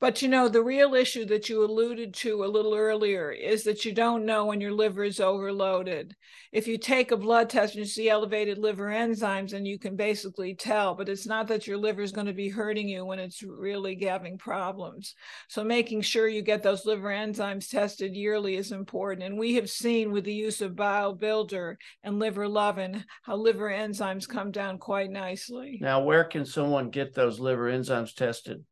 But 0.00 0.22
you 0.22 0.28
know, 0.28 0.48
the 0.48 0.62
real 0.62 0.94
issue 0.94 1.24
that 1.24 1.48
you 1.48 1.64
alluded 1.64 2.14
to 2.14 2.44
a 2.44 2.46
little 2.46 2.72
earlier 2.72 3.32
is 3.32 3.64
that 3.64 3.84
you 3.84 3.92
don't 3.92 4.24
know 4.24 4.44
when 4.46 4.60
your 4.60 4.70
liver 4.70 5.02
is 5.02 5.18
overloaded. 5.18 6.14
If 6.52 6.68
you 6.68 6.78
take 6.78 7.10
a 7.10 7.16
blood 7.16 7.50
test 7.50 7.74
and 7.74 7.80
you 7.80 7.84
see 7.84 8.08
elevated 8.08 8.58
liver 8.58 8.86
enzymes, 8.86 9.54
and 9.54 9.66
you 9.66 9.76
can 9.76 9.96
basically 9.96 10.54
tell, 10.54 10.94
but 10.94 11.08
it's 11.08 11.26
not 11.26 11.48
that 11.48 11.66
your 11.66 11.78
liver 11.78 12.02
is 12.02 12.12
going 12.12 12.28
to 12.28 12.32
be 12.32 12.48
hurting 12.48 12.88
you 12.88 13.04
when 13.04 13.18
it's 13.18 13.42
really 13.42 13.98
having 14.04 14.38
problems. 14.38 15.16
So 15.48 15.64
making 15.64 16.02
sure 16.02 16.28
you 16.28 16.42
get 16.42 16.62
those 16.62 16.86
liver 16.86 17.08
enzymes 17.08 17.68
tested 17.68 18.14
yearly 18.14 18.54
is 18.54 18.70
important. 18.70 19.24
And 19.24 19.36
we 19.36 19.54
have 19.54 19.68
seen 19.68 20.12
with 20.12 20.22
the 20.22 20.32
use 20.32 20.60
of 20.60 20.76
bile 20.76 21.12
builder 21.12 21.76
and 22.04 22.20
liver 22.20 22.46
lovin 22.46 23.04
how 23.24 23.34
liver 23.34 23.68
enzymes 23.68 24.28
come 24.28 24.52
down 24.52 24.78
quite 24.78 25.10
nicely. 25.10 25.78
Now, 25.80 26.04
where 26.04 26.24
can 26.24 26.44
someone 26.44 26.90
get 26.90 27.14
those 27.14 27.40
liver 27.40 27.68
enzymes 27.68 28.14
tested? 28.14 28.64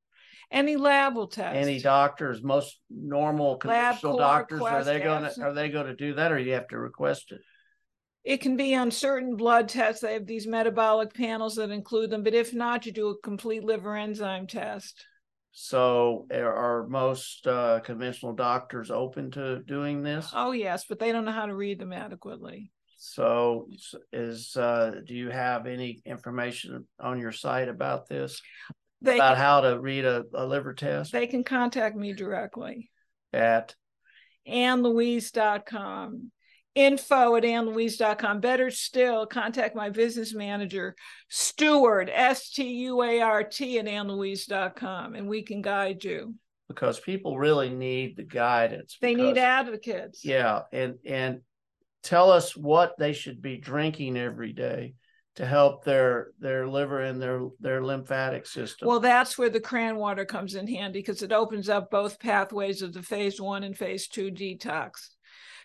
Any 0.50 0.76
lab 0.76 1.16
will 1.16 1.26
test. 1.26 1.56
Any 1.56 1.80
doctors, 1.80 2.42
most 2.42 2.78
normal 2.88 3.56
conventional 3.56 4.16
doctors, 4.16 4.62
are 4.62 4.84
they 4.84 5.00
going 5.00 5.24
to 5.24 5.42
are 5.42 5.52
they 5.52 5.68
going 5.68 5.86
to 5.86 5.96
do 5.96 6.14
that, 6.14 6.32
or 6.32 6.38
you 6.38 6.52
have 6.52 6.68
to 6.68 6.78
request 6.78 7.32
it? 7.32 7.40
It 8.24 8.40
can 8.40 8.56
be 8.56 8.74
on 8.74 8.90
certain 8.90 9.36
blood 9.36 9.68
tests. 9.68 10.02
They 10.02 10.14
have 10.14 10.26
these 10.26 10.46
metabolic 10.46 11.14
panels 11.14 11.56
that 11.56 11.70
include 11.70 12.10
them, 12.10 12.24
but 12.24 12.34
if 12.34 12.52
not, 12.52 12.84
you 12.84 12.92
do 12.92 13.08
a 13.08 13.18
complete 13.18 13.62
liver 13.64 13.96
enzyme 13.96 14.46
test. 14.46 15.04
So, 15.52 16.26
are 16.32 16.86
most 16.88 17.46
uh, 17.46 17.80
conventional 17.80 18.34
doctors 18.34 18.90
open 18.90 19.30
to 19.32 19.60
doing 19.60 20.02
this? 20.02 20.30
Oh 20.34 20.50
yes, 20.52 20.84
but 20.88 20.98
they 20.98 21.12
don't 21.12 21.24
know 21.24 21.32
how 21.32 21.46
to 21.46 21.54
read 21.54 21.78
them 21.78 21.92
adequately. 21.92 22.72
So, 22.98 23.68
is 24.12 24.56
uh, 24.56 25.00
do 25.06 25.14
you 25.14 25.30
have 25.30 25.66
any 25.66 26.02
information 26.04 26.86
on 27.00 27.20
your 27.20 27.32
site 27.32 27.68
about 27.68 28.08
this? 28.08 28.42
They 29.02 29.16
about 29.16 29.36
how 29.36 29.60
to 29.60 29.78
read 29.78 30.04
a, 30.04 30.24
a 30.34 30.46
liver 30.46 30.74
test? 30.74 31.12
They 31.12 31.26
can 31.26 31.44
contact 31.44 31.96
me 31.96 32.12
directly 32.12 32.90
at 33.32 33.74
annlouise.com. 34.46 36.30
Info 36.74 37.36
at 37.36 37.44
annlouise.com. 37.44 38.40
Better 38.40 38.70
still, 38.70 39.24
contact 39.26 39.74
my 39.74 39.88
business 39.88 40.34
manager, 40.34 40.94
Stuart, 41.30 42.10
S 42.12 42.50
T 42.50 42.64
U 42.84 43.02
A 43.02 43.20
R 43.22 43.44
T, 43.44 43.78
at 43.78 43.88
annlouise.com, 43.88 45.14
and 45.14 45.26
we 45.26 45.42
can 45.42 45.62
guide 45.62 46.04
you. 46.04 46.34
Because 46.68 47.00
people 47.00 47.38
really 47.38 47.70
need 47.70 48.16
the 48.16 48.24
guidance. 48.24 48.98
They 49.00 49.14
because, 49.14 49.34
need 49.34 49.40
advocates. 49.40 50.24
Yeah. 50.24 50.62
And, 50.72 50.96
and 51.06 51.40
tell 52.02 52.30
us 52.30 52.56
what 52.56 52.98
they 52.98 53.12
should 53.12 53.40
be 53.40 53.56
drinking 53.56 54.18
every 54.18 54.52
day 54.52 54.94
to 55.36 55.46
help 55.46 55.84
their 55.84 56.32
their 56.40 56.66
liver 56.66 57.02
and 57.02 57.20
their 57.20 57.48
their 57.60 57.84
lymphatic 57.84 58.46
system. 58.46 58.88
Well, 58.88 59.00
that's 59.00 59.38
where 59.38 59.50
the 59.50 59.60
cran 59.60 59.96
water 59.96 60.24
comes 60.24 60.54
in 60.54 60.66
handy 60.66 61.00
because 61.00 61.22
it 61.22 61.32
opens 61.32 61.68
up 61.68 61.90
both 61.90 62.18
pathways 62.18 62.82
of 62.82 62.92
the 62.92 63.02
phase 63.02 63.40
one 63.40 63.62
and 63.62 63.76
phase 63.76 64.08
two 64.08 64.30
detox. 64.30 65.10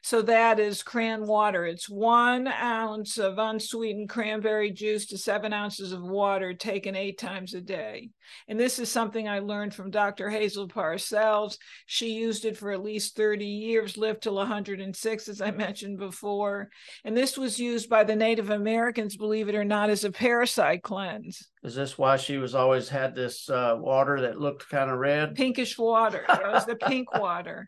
So 0.04 0.24
that 0.24 0.60
is 0.60 0.82
cran 0.82 1.28
water. 1.28 1.66
It's 1.66 1.88
one 1.88 2.48
ounce 2.48 3.20
of 3.20 3.38
unsweetened 3.38 4.10
cranberry 4.10 4.72
juice 4.72 5.06
to 5.08 5.18
seven 5.18 5.54
ounces 5.54 5.92
of 5.92 6.02
water 6.02 6.56
taken 6.56 6.96
eight 6.96 7.20
times 7.20 7.54
a 7.54 7.62
day. 7.62 8.10
And 8.48 8.60
this 8.60 8.80
is 8.80 8.90
something 8.90 9.30
I 9.30 9.40
learned 9.40 9.76
from 9.76 9.92
Dr. 9.92 10.30
Hazel 10.30 10.68
Parcells. 10.68 11.58
She 11.86 12.14
used 12.14 12.46
it 12.46 12.58
for 12.58 12.72
at 12.72 12.84
least 12.84 13.16
30 13.16 13.46
years, 13.46 13.96
lived 13.96 14.24
till 14.24 14.36
106, 14.36 15.28
as 15.28 15.40
I 15.40 15.52
mentioned 15.52 16.00
before. 16.00 16.70
And 17.06 17.16
this 17.16 17.38
was 17.38 17.60
used 17.60 17.88
by 17.88 18.04
the 18.04 18.16
Native 18.16 18.50
Americans, 18.50 19.16
believe 19.18 19.50
it 19.50 19.56
or 19.56 19.66
not, 19.66 19.92
as 19.92 20.04
a 20.04 20.12
parasite 20.12 20.82
cleanse. 20.82 21.48
Is 21.64 21.76
this 21.76 22.00
why 22.00 22.18
she 22.18 22.38
was 22.38 22.56
always 22.56 22.90
had 22.90 23.14
this 23.14 23.48
uh, 23.52 23.76
water 23.78 24.22
that 24.22 24.40
looked 24.40 24.68
kind 24.68 24.90
of 24.90 24.98
red? 24.98 25.36
Pinkish 25.36 25.78
water. 25.78 26.26
It 26.28 26.52
was 26.52 26.66
the 26.66 26.76
pink 26.76 27.14
water 27.14 27.68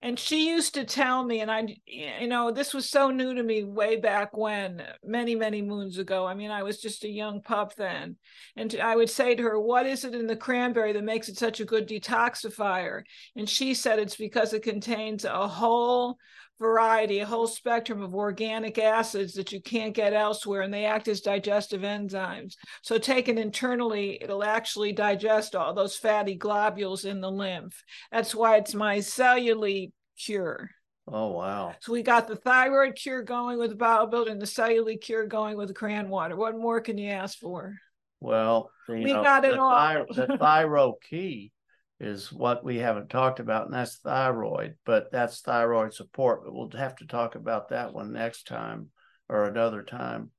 and 0.00 0.18
she 0.18 0.48
used 0.48 0.74
to 0.74 0.84
tell 0.84 1.24
me 1.24 1.40
and 1.40 1.50
i 1.50 1.66
you 1.86 2.28
know 2.28 2.50
this 2.50 2.72
was 2.72 2.88
so 2.88 3.10
new 3.10 3.34
to 3.34 3.42
me 3.42 3.64
way 3.64 3.96
back 3.96 4.36
when 4.36 4.82
many 5.04 5.34
many 5.34 5.60
moons 5.60 5.98
ago. 5.98 6.26
I 6.26 6.34
mean 6.34 6.50
i 6.50 6.62
was 6.62 6.80
just 6.80 7.04
a 7.04 7.08
young 7.08 7.42
pup 7.42 7.74
then. 7.74 8.16
And 8.56 8.74
i 8.80 8.94
would 8.94 9.10
say 9.10 9.34
to 9.34 9.42
her 9.42 9.60
what 9.60 9.86
is 9.86 10.04
it 10.04 10.14
in 10.14 10.26
the 10.26 10.36
cranberry 10.36 10.92
that 10.92 11.04
makes 11.04 11.28
it 11.28 11.36
such 11.36 11.60
a 11.60 11.64
good 11.64 11.88
detoxifier? 11.88 13.02
And 13.36 13.48
she 13.48 13.74
said 13.74 13.98
it's 13.98 14.16
because 14.16 14.52
it 14.52 14.62
contains 14.62 15.24
a 15.24 15.48
whole 15.48 16.16
variety, 16.58 17.20
a 17.20 17.26
whole 17.26 17.46
spectrum 17.46 18.02
of 18.02 18.14
organic 18.14 18.78
acids 18.78 19.34
that 19.34 19.52
you 19.52 19.60
can't 19.60 19.94
get 19.94 20.12
elsewhere, 20.12 20.62
and 20.62 20.72
they 20.72 20.84
act 20.84 21.08
as 21.08 21.20
digestive 21.20 21.82
enzymes. 21.82 22.54
So, 22.82 22.98
taken 22.98 23.38
internally, 23.38 24.18
it'll 24.22 24.44
actually 24.44 24.92
digest 24.92 25.54
all 25.54 25.74
those 25.74 25.96
fatty 25.96 26.34
globules 26.34 27.04
in 27.04 27.20
the 27.20 27.30
lymph. 27.30 27.82
That's 28.10 28.34
why 28.34 28.56
it's 28.56 28.74
my 28.74 28.98
cellulite 28.98 29.92
cure. 30.18 30.70
Oh 31.10 31.28
wow! 31.28 31.74
So 31.80 31.92
we 31.92 32.02
got 32.02 32.28
the 32.28 32.36
thyroid 32.36 32.94
cure 32.94 33.22
going 33.22 33.58
with 33.58 33.70
the 33.70 33.76
bile 33.76 34.06
builder, 34.06 34.30
and 34.30 34.40
the 34.40 34.46
cellulite 34.46 35.00
cure 35.00 35.26
going 35.26 35.56
with 35.56 35.68
the 35.68 35.74
cran 35.74 36.10
water. 36.10 36.36
What 36.36 36.58
more 36.58 36.80
can 36.80 36.98
you 36.98 37.10
ask 37.10 37.38
for? 37.38 37.76
Well, 38.20 38.70
we 38.88 39.04
know, 39.04 39.22
got 39.22 39.44
it 39.44 39.58
all. 39.58 39.70
Thy- 39.70 40.04
the 40.26 40.36
thyroid 40.38 40.96
key 41.08 41.52
is 42.00 42.32
what 42.32 42.64
we 42.64 42.78
haven't 42.78 43.10
talked 43.10 43.40
about, 43.40 43.66
and 43.66 43.74
that's 43.74 43.96
thyroid, 43.96 44.76
but 44.84 45.10
that's 45.10 45.40
thyroid 45.40 45.92
support. 45.92 46.44
But 46.44 46.54
we'll 46.54 46.70
have 46.76 46.96
to 46.96 47.06
talk 47.06 47.34
about 47.34 47.70
that 47.70 47.92
one 47.92 48.12
next 48.12 48.46
time 48.46 48.90
or 49.28 49.44
another 49.44 49.82
time. 49.82 50.30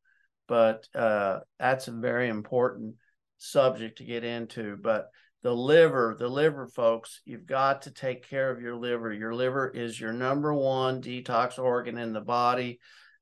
but 0.50 0.88
uh, 0.96 1.40
that's 1.60 1.88
a 1.88 1.92
very 1.92 2.28
important 2.28 2.96
subject 3.38 4.00
to 4.00 4.04
get 4.04 4.24
into. 4.24 4.76
But 4.82 5.10
the 5.44 5.54
liver, 5.54 6.18
the 6.20 6.28
liver, 6.28 6.68
folks, 6.68 7.22
you've 7.24 7.46
got 7.46 7.84
to 7.84 7.92
take 7.92 8.28
care 8.28 8.50
of 8.52 8.60
your 8.60 8.76
liver. 8.76 9.14
Your 9.14 9.34
liver 9.34 9.70
is 9.70 9.98
your 10.02 10.12
number 10.12 10.54
one 10.54 11.02
detox 11.02 11.60
organ 11.60 11.98
in 11.98 12.12
the 12.12 12.20
body. 12.20 12.80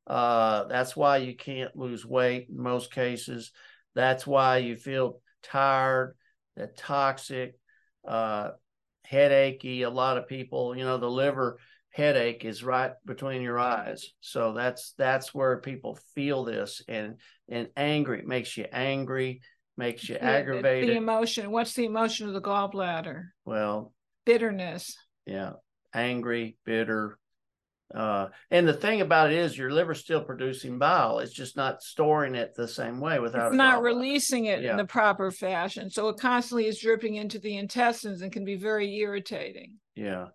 Uh, 0.08 0.64
that's 0.64 0.96
why 0.96 1.18
you 1.18 1.36
can't 1.36 1.76
lose 1.76 2.06
weight 2.06 2.48
in 2.50 2.58
most 2.58 2.92
cases. 2.92 3.52
That's 3.94 4.26
why 4.26 4.60
you 4.60 4.78
feel 4.78 5.20
tired, 5.44 6.16
that 6.56 6.78
toxic, 6.78 7.60
uh, 8.08 8.52
headachy. 9.06 9.84
A 9.84 9.90
lot 9.90 10.18
of 10.18 10.28
people, 10.28 10.76
you 10.76 10.84
know, 10.84 10.98
the 10.98 11.10
liver 11.10 11.60
headache 11.90 12.46
is 12.46 12.64
right 12.64 12.92
between 13.06 13.42
your 13.42 13.58
eyes. 13.60 14.12
So 14.22 14.54
that's 14.54 14.94
that's 14.98 15.34
where 15.34 15.58
people 15.60 15.98
feel 16.16 16.44
this 16.44 16.82
and 16.88 17.16
and 17.50 17.70
angry. 17.76 18.20
It 18.20 18.28
makes 18.28 18.56
you 18.58 18.66
angry, 18.72 19.42
makes 19.78 20.08
you 20.08 20.16
The- 20.16 20.24
aggravated. 20.24 20.90
The 20.90 20.98
emotion. 20.98 21.52
What's 21.52 21.74
the 21.74 21.86
emotion 21.86 22.28
of 22.28 22.34
the 22.34 22.42
gallbladder? 22.42 23.26
well, 23.46 23.94
Bitterness. 24.26 24.98
yeah, 25.26 25.54
angry, 25.94 26.58
bitter. 26.66 27.18
Uh, 27.94 28.28
and 28.52 28.68
the 28.68 28.74
thing 28.74 29.02
about 29.02 29.32
it 29.32 29.38
is 29.38 29.58
your 29.58 29.72
liver's 29.72 30.00
still 30.00 30.22
producing 30.22 30.78
bile. 30.78 31.20
It's 31.20 31.34
just 31.34 31.56
not 31.56 31.82
storing 31.82 32.36
it 32.36 32.54
the 32.56 32.68
same 32.68 33.00
way 33.00 33.20
without 33.20 33.48
It's 33.48 33.56
not 33.56 33.82
releasing 33.82 34.46
it 34.46 34.62
Yeah. 34.62 34.72
in 34.72 34.78
the 34.78 34.86
proper 34.86 35.32
fashion. 35.32 35.90
So 35.90 36.10
it 36.10 36.18
constantly 36.20 36.68
is 36.68 36.80
dripping 36.80 37.16
into 37.16 37.40
the 37.40 37.58
intestines 37.58 38.22
and 38.22 38.32
can 38.32 38.44
be 38.44 38.56
very 38.56 38.94
irritating. 38.98 39.76
Yeah. 39.96 40.28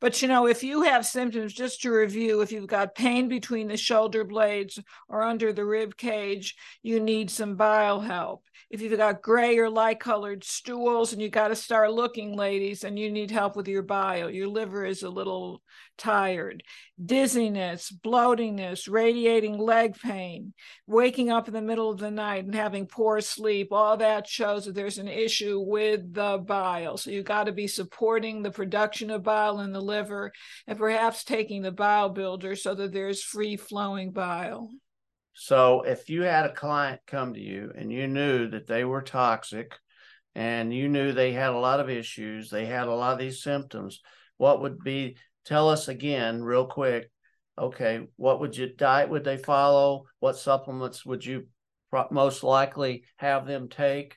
But 0.00 0.22
you 0.22 0.28
know, 0.28 0.46
if 0.46 0.62
you 0.62 0.82
have 0.82 1.04
symptoms, 1.04 1.52
just 1.52 1.82
to 1.82 1.90
review, 1.90 2.40
if 2.40 2.50
you've 2.50 2.66
got 2.66 2.94
pain 2.94 3.28
between 3.28 3.68
the 3.68 3.76
shoulder 3.76 4.24
blades 4.24 4.78
or 5.08 5.22
under 5.22 5.52
the 5.52 5.64
rib 5.64 5.96
cage, 5.96 6.54
you 6.82 6.98
need 7.00 7.30
some 7.30 7.56
bile 7.56 8.00
help. 8.00 8.44
If 8.70 8.80
you've 8.80 8.96
got 8.96 9.22
gray 9.22 9.58
or 9.58 9.68
light 9.68 10.00
colored 10.00 10.44
stools 10.44 11.12
and 11.12 11.20
you 11.20 11.28
got 11.28 11.48
to 11.48 11.56
start 11.56 11.92
looking, 11.92 12.34
ladies, 12.34 12.84
and 12.84 12.98
you 12.98 13.10
need 13.10 13.30
help 13.30 13.54
with 13.54 13.68
your 13.68 13.82
bile, 13.82 14.30
your 14.30 14.48
liver 14.48 14.84
is 14.84 15.02
a 15.02 15.10
little 15.10 15.62
tired. 15.98 16.62
Dizziness, 17.04 17.92
bloatingness, 18.04 18.90
radiating 18.90 19.58
leg 19.58 19.96
pain, 19.98 20.54
waking 20.86 21.30
up 21.30 21.48
in 21.48 21.54
the 21.54 21.60
middle 21.60 21.90
of 21.90 21.98
the 21.98 22.10
night 22.10 22.44
and 22.44 22.54
having 22.54 22.86
poor 22.86 23.20
sleep, 23.20 23.72
all 23.72 23.96
that 23.98 24.26
shows 24.26 24.64
that 24.64 24.74
there's 24.74 24.98
an 24.98 25.08
issue 25.08 25.60
with 25.60 26.12
the 26.12 26.38
bile. 26.38 26.96
So 26.96 27.10
you've 27.10 27.24
got 27.24 27.44
to 27.44 27.52
be 27.52 27.66
supporting 27.66 28.42
the 28.42 28.50
production 28.50 29.10
of 29.10 29.22
bile 29.22 29.60
in 29.60 29.72
the 29.72 29.80
liver 29.80 30.32
and 30.66 30.78
perhaps 30.78 31.24
taking 31.24 31.62
the 31.62 31.72
bile 31.72 32.08
builder 32.08 32.56
so 32.56 32.74
that 32.74 32.92
there's 32.92 33.22
free 33.22 33.56
flowing 33.56 34.12
bile. 34.12 34.70
So 35.34 35.82
if 35.82 36.10
you 36.10 36.22
had 36.22 36.46
a 36.46 36.52
client 36.52 37.00
come 37.06 37.34
to 37.34 37.40
you 37.40 37.72
and 37.76 37.90
you 37.90 38.06
knew 38.06 38.48
that 38.48 38.66
they 38.66 38.84
were 38.84 39.02
toxic 39.02 39.72
and 40.34 40.74
you 40.74 40.88
knew 40.88 41.12
they 41.12 41.32
had 41.32 41.50
a 41.50 41.58
lot 41.58 41.80
of 41.80 41.88
issues, 41.90 42.50
they 42.50 42.66
had 42.66 42.86
a 42.86 42.94
lot 42.94 43.14
of 43.14 43.18
these 43.18 43.42
symptoms, 43.42 44.00
what 44.36 44.60
would 44.62 44.78
be 44.78 45.16
tell 45.44 45.68
us 45.68 45.88
again 45.88 46.42
real 46.42 46.66
quick, 46.66 47.10
okay, 47.58 48.06
what 48.16 48.40
would 48.40 48.56
you 48.56 48.68
diet 48.74 49.10
would 49.10 49.24
they 49.24 49.36
follow? 49.36 50.04
What 50.20 50.36
supplements 50.36 51.04
would 51.04 51.24
you 51.24 51.46
most 52.10 52.42
likely 52.42 53.04
have 53.16 53.46
them 53.46 53.68
take? 53.68 54.16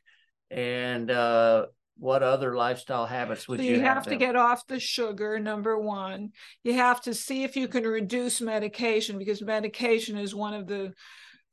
And 0.51 1.10
uh 1.12 1.65
what 1.98 2.24
other 2.24 2.55
lifestyle 2.55 3.05
habits 3.05 3.48
would 3.48 3.60
so 3.60 3.65
you, 3.65 3.75
you 3.75 3.82
have 3.82 4.05
to 4.08 4.17
get 4.17 4.36
off 4.36 4.67
the 4.67 4.79
sugar, 4.79 5.39
number 5.39 5.79
one. 5.79 6.32
You 6.63 6.74
have 6.74 7.01
to 7.03 7.13
see 7.13 7.44
if 7.44 7.55
you 7.55 7.67
can 7.67 7.86
reduce 7.86 8.41
medication 8.41 9.17
because 9.17 9.41
medication 9.41 10.17
is 10.17 10.36
one 10.36 10.53
of 10.53 10.67
the 10.67 10.94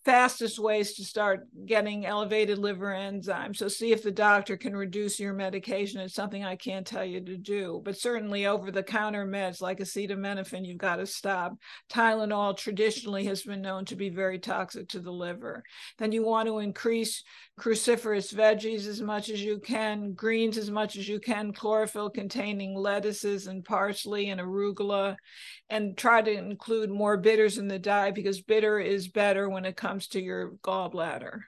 fastest 0.04 0.58
ways 0.58 0.94
to 0.94 1.04
start 1.04 1.46
getting 1.64 2.04
elevated 2.04 2.58
liver 2.58 2.92
enzymes. 2.92 3.56
So 3.56 3.68
see 3.68 3.92
if 3.92 4.02
the 4.02 4.10
doctor 4.10 4.56
can 4.56 4.76
reduce 4.76 5.20
your 5.20 5.32
medication. 5.32 6.00
It's 6.00 6.14
something 6.14 6.44
I 6.44 6.56
can't 6.56 6.86
tell 6.86 7.04
you 7.04 7.20
to 7.20 7.36
do, 7.36 7.80
but 7.84 7.96
certainly 7.96 8.46
over 8.46 8.72
the 8.72 8.82
counter 8.82 9.24
meds 9.24 9.60
like 9.60 9.78
acetaminophen, 9.78 10.66
you've 10.66 10.78
got 10.78 10.96
to 10.96 11.06
stop. 11.06 11.54
Tylenol 11.88 12.56
traditionally 12.56 13.24
has 13.26 13.42
been 13.42 13.62
known 13.62 13.84
to 13.86 13.96
be 13.96 14.10
very 14.10 14.40
toxic 14.40 14.88
to 14.88 15.00
the 15.00 15.12
liver. 15.12 15.62
Then 15.98 16.10
you 16.10 16.24
want 16.24 16.48
to 16.48 16.58
increase 16.58 17.22
cruciferous 17.60 18.34
veggies 18.34 18.88
as 18.88 19.00
much 19.00 19.30
as 19.30 19.40
you 19.40 19.60
can, 19.60 20.14
greens 20.14 20.58
as 20.58 20.70
much 20.70 20.96
as 20.96 21.08
you 21.08 21.20
can, 21.20 21.52
chlorophyll 21.52 22.10
containing 22.10 22.74
lettuces 22.74 23.46
and 23.46 23.64
parsley 23.64 24.30
and 24.30 24.40
arugula, 24.40 25.14
and 25.70 25.96
try 25.96 26.22
to 26.22 26.32
include 26.32 26.90
more 26.90 27.16
bitters 27.16 27.58
in 27.58 27.68
the 27.68 27.78
diet 27.78 28.16
because 28.16 28.42
bitter 28.42 28.80
is 28.80 29.06
better 29.08 29.48
when 29.48 29.64
it 29.64 29.76
comes 29.76 29.91
to 30.08 30.20
your 30.20 30.52
gallbladder. 30.62 31.40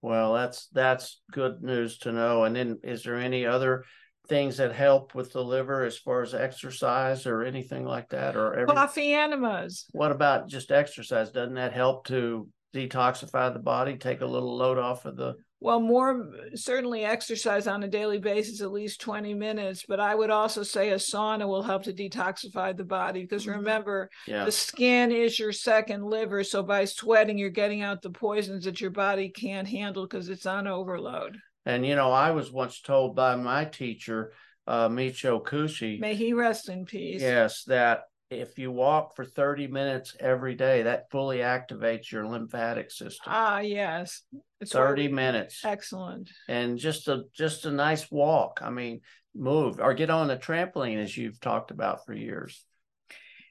Well, 0.00 0.34
that's 0.34 0.66
that's 0.72 1.20
good 1.30 1.62
news 1.62 1.98
to 1.98 2.12
know. 2.12 2.44
And 2.44 2.56
then 2.56 2.80
is 2.82 3.04
there 3.04 3.16
any 3.16 3.46
other 3.46 3.84
things 4.28 4.56
that 4.56 4.72
help 4.72 5.14
with 5.14 5.32
the 5.32 5.42
liver 5.44 5.84
as 5.84 5.98
far 5.98 6.22
as 6.22 6.34
exercise 6.34 7.26
or 7.26 7.42
anything 7.42 7.84
like 7.84 8.08
that? 8.10 8.36
Or 8.36 8.54
every, 8.54 8.74
Coffee 8.74 9.14
enemas. 9.14 9.86
what 9.92 10.10
about 10.12 10.48
just 10.48 10.72
exercise? 10.72 11.30
Doesn't 11.30 11.54
that 11.54 11.72
help 11.72 12.06
to 12.08 12.48
detoxify 12.74 13.52
the 13.52 13.58
body, 13.58 13.96
take 13.96 14.22
a 14.22 14.26
little 14.26 14.56
load 14.56 14.78
off 14.78 15.04
of 15.04 15.16
the 15.16 15.34
Well, 15.62 15.80
more 15.80 16.28
certainly 16.54 17.04
exercise 17.04 17.66
on 17.66 17.84
a 17.84 17.88
daily 17.88 18.18
basis, 18.18 18.60
at 18.60 18.72
least 18.72 19.00
20 19.00 19.32
minutes. 19.34 19.84
But 19.86 20.00
I 20.00 20.14
would 20.14 20.30
also 20.30 20.62
say 20.64 20.90
a 20.90 20.96
sauna 20.96 21.46
will 21.46 21.62
help 21.62 21.84
to 21.84 21.92
detoxify 21.92 22.76
the 22.76 22.84
body 22.84 23.22
because 23.22 23.46
remember, 23.46 24.10
yeah. 24.26 24.44
the 24.44 24.52
skin 24.52 25.12
is 25.12 25.38
your 25.38 25.52
second 25.52 26.04
liver. 26.04 26.42
So 26.42 26.62
by 26.62 26.84
sweating, 26.84 27.38
you're 27.38 27.50
getting 27.50 27.80
out 27.80 28.02
the 28.02 28.10
poisons 28.10 28.64
that 28.64 28.80
your 28.80 28.90
body 28.90 29.28
can't 29.28 29.68
handle 29.68 30.04
because 30.04 30.28
it's 30.28 30.46
on 30.46 30.66
overload. 30.66 31.38
And 31.64 31.86
you 31.86 31.94
know, 31.94 32.10
I 32.10 32.32
was 32.32 32.50
once 32.50 32.80
told 32.80 33.14
by 33.14 33.36
my 33.36 33.64
teacher, 33.64 34.32
uh 34.66 34.88
Michio 34.88 35.42
Kushi, 35.42 35.98
May 36.00 36.14
he 36.14 36.32
rest 36.32 36.68
in 36.68 36.84
peace. 36.84 37.20
yes, 37.20 37.64
that 37.64 38.02
if 38.40 38.58
you 38.58 38.70
walk 38.70 39.14
for 39.16 39.24
30 39.24 39.66
minutes 39.68 40.16
every 40.20 40.54
day, 40.54 40.82
that 40.82 41.10
fully 41.10 41.38
activates 41.38 42.10
your 42.10 42.26
lymphatic 42.26 42.90
system. 42.90 43.32
Ah, 43.34 43.60
yes. 43.60 44.22
It's 44.60 44.72
30 44.72 45.08
we- 45.08 45.14
minutes. 45.14 45.64
Excellent. 45.64 46.30
and 46.48 46.78
just 46.78 47.08
a 47.08 47.24
just 47.34 47.64
a 47.66 47.70
nice 47.70 48.10
walk. 48.10 48.60
I 48.62 48.70
mean, 48.70 49.00
move 49.34 49.80
or 49.80 49.94
get 49.94 50.10
on 50.10 50.30
a 50.30 50.36
trampoline 50.36 51.02
as 51.02 51.16
you've 51.16 51.40
talked 51.40 51.70
about 51.70 52.04
for 52.06 52.12
years. 52.12 52.64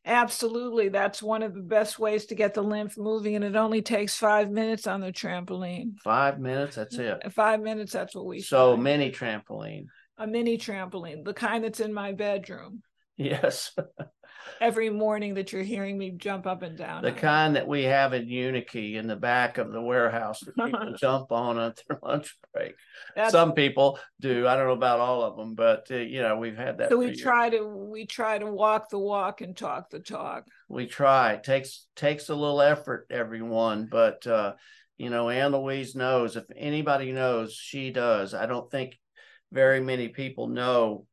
Absolutely. 0.04 0.89
That's 0.89 1.22
one 1.22 1.44
of 1.44 1.54
the 1.54 1.62
best 1.62 2.00
ways 2.00 2.26
to 2.28 2.36
get 2.36 2.56
the 2.56 2.63
lymph 2.63 2.98
moving. 2.98 3.36
And 3.36 3.46
it 3.46 3.56
only 3.56 3.84
takes 3.84 4.15
five 4.15 4.50
minutes 4.50 4.88
on 4.88 5.00
the 5.00 5.12
trampoline. 5.12 6.00
Five 6.04 6.39
minutes, 6.39 6.76
that's 6.76 6.98
it. 6.98 7.32
Five 7.34 7.62
minutes, 7.62 7.94
that's 7.94 8.15
what 8.15 8.26
we 8.26 8.39
So 8.41 8.72
find. 8.74 8.84
mini 8.84 9.12
trampoline. 9.12 9.86
a 10.17 10.26
mini 10.26 10.58
trampoline, 10.58 11.24
the 11.24 11.34
kind 11.34 11.63
that's 11.63 11.80
in 11.80 11.94
my 11.94 12.13
bedroom 12.13 12.82
Yes. 13.17 13.76
every 14.60 14.89
morning 14.89 15.36
that 15.36 15.51
you're 15.54 15.63
hearing 15.63 15.97
me 15.97 16.12
jump 16.12 16.45
up 16.47 16.62
and 16.62 16.77
down. 16.77 17.04
The 17.04 17.12
kind 17.12 17.56
that 17.56 17.67
we 17.67 17.84
have 17.84 18.13
in 18.13 18.27
Unikey 18.27 18.95
in 18.95 19.08
the 19.08 19.15
back 19.15 19.58
of 19.58 19.71
the 19.71 19.82
warehouse 19.82 20.39
that 20.41 20.56
people 20.65 20.93
jump 20.97 21.32
on 21.32 21.58
at 21.60 21.82
their 21.88 21.99
lunch 22.04 22.36
break. 22.54 22.73
That's- 23.15 23.32
Some 23.32 23.54
people 23.54 23.99
do. 24.19 24.47
I 24.47 24.56
don't 24.56 24.67
know 24.67 24.73
about 24.73 24.99
all 24.99 25.23
of 25.23 25.38
them, 25.38 25.56
but 25.56 25.88
uh, 25.91 25.95
you 25.97 26.21
know, 26.21 26.38
we've 26.38 26.58
had 26.58 26.77
that. 26.80 26.89
so 26.89 26.97
we 26.97 27.08
years. 27.08 27.21
try 27.21 27.49
to 27.49 27.65
we 27.65 28.06
try 28.06 28.38
to 28.38 28.45
walk 28.47 28.89
the 28.89 28.99
walk 28.99 29.41
and 29.41 29.56
talk 29.56 29.89
the 29.89 29.99
talk. 29.99 30.45
we 30.69 30.88
try. 30.88 31.34
It 31.34 31.43
takes 31.43 31.88
takes 31.95 32.30
a 32.30 32.36
little 32.36 32.62
effort, 32.62 33.08
everyone, 33.10 33.88
but 33.91 34.25
uh, 34.27 34.54
you 34.97 35.10
know, 35.10 35.30
Ann 35.30 35.51
Louise 35.51 35.95
knows. 35.95 36.36
If 36.36 36.45
anybody 36.56 37.12
knows, 37.12 37.54
she 37.54 37.91
does. 37.91 38.34
I 38.34 38.45
don't 38.45 38.69
think 38.69 38.97
very 39.51 39.82
many 39.82 40.08
people 40.10 40.47
know 40.47 41.06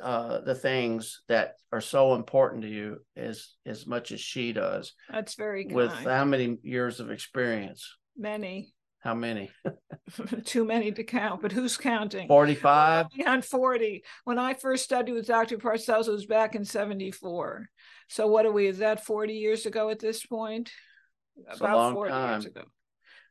uh, 0.00 0.40
the 0.40 0.54
things 0.54 1.22
that 1.28 1.54
are 1.72 1.80
so 1.80 2.14
important 2.14 2.62
to 2.62 2.68
you 2.68 2.98
as 3.16 3.54
as 3.66 3.86
much 3.86 4.12
as 4.12 4.20
she 4.20 4.52
does. 4.52 4.92
That's 5.10 5.34
very 5.34 5.64
kind. 5.64 5.74
With 5.74 5.92
how 5.92 6.24
many 6.24 6.58
years 6.62 7.00
of 7.00 7.10
experience? 7.10 7.88
many, 8.16 8.72
How 9.00 9.14
many? 9.14 9.50
too 10.44 10.64
many 10.64 10.92
to 10.92 11.04
count. 11.04 11.42
But 11.42 11.52
who's 11.52 11.76
counting? 11.76 12.28
Forty 12.28 12.54
five. 12.54 13.06
on 13.26 13.42
40. 13.42 14.02
When 14.24 14.38
I 14.38 14.54
first 14.54 14.84
studied 14.84 15.12
with 15.12 15.26
Dr. 15.26 15.58
Parcells, 15.58 16.08
it 16.08 16.12
was 16.12 16.26
back 16.26 16.54
in 16.54 16.64
74. 16.64 17.66
So 18.08 18.26
what 18.26 18.46
are 18.46 18.52
we? 18.52 18.66
Is 18.66 18.78
that 18.78 19.04
40 19.04 19.32
years 19.34 19.66
ago 19.66 19.88
at 19.88 19.98
this 19.98 20.24
point? 20.26 20.70
It's 21.48 21.60
a 21.60 21.64
long 21.64 21.96
years 21.96 22.10
time. 22.10 22.40
ago. 22.42 22.64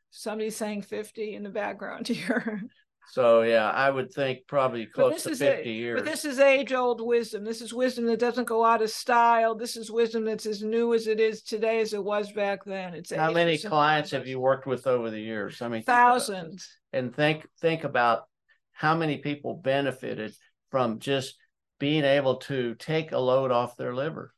Somebody's 0.10 0.58
saying 0.58 0.82
50 0.82 1.36
in 1.36 1.44
the 1.44 1.50
background 1.50 2.08
here. 2.08 2.64
So 3.12 3.42
yeah, 3.42 3.70
I 3.70 3.90
would 3.90 4.14
think 4.14 4.48
probably 4.48 4.86
close 4.86 5.24
to 5.24 5.36
fifty 5.36 5.70
a, 5.70 5.74
years. 5.74 6.00
But 6.00 6.10
this 6.10 6.24
is 6.24 6.40
age-old 6.40 7.02
wisdom. 7.06 7.44
This 7.44 7.60
is 7.60 7.74
wisdom 7.74 8.06
that 8.06 8.20
doesn't 8.20 8.48
go 8.48 8.64
out 8.64 8.82
of 8.82 8.90
style. 8.90 9.54
This 9.54 9.76
is 9.76 9.92
wisdom 9.92 10.24
that's 10.24 10.46
as 10.46 10.64
new 10.64 10.94
as 10.94 11.08
it 11.08 11.20
is 11.20 11.42
today 11.42 11.82
as 11.82 11.94
it 11.94 12.02
was 12.02 12.32
back 12.32 12.64
then. 12.64 12.94
It's 12.94 13.14
how 13.14 13.34
many 13.34 13.58
clients 13.58 14.12
have 14.12 14.28
you 14.28 14.40
worked 14.40 14.66
with 14.66 14.88
over 14.88 15.10
the 15.10 15.20
years? 15.20 15.62
I 15.62 15.68
mean, 15.68 15.82
think 15.82 15.90
about 15.90 16.14
this. 16.14 16.28
Thousands. 16.28 16.78
and 16.94 17.14
think 17.14 17.46
think 17.60 17.84
about 17.84 18.24
how 18.72 18.96
many 18.96 19.18
people 19.18 19.56
benefited 19.56 20.34
from 20.70 21.00
just 21.00 21.36
being 21.80 22.06
able 22.06 22.38
to 22.38 22.76
take 22.76 23.12
a 23.12 23.18
load 23.18 23.52
off 23.52 23.76
their 23.76 23.94
liver 23.94 24.34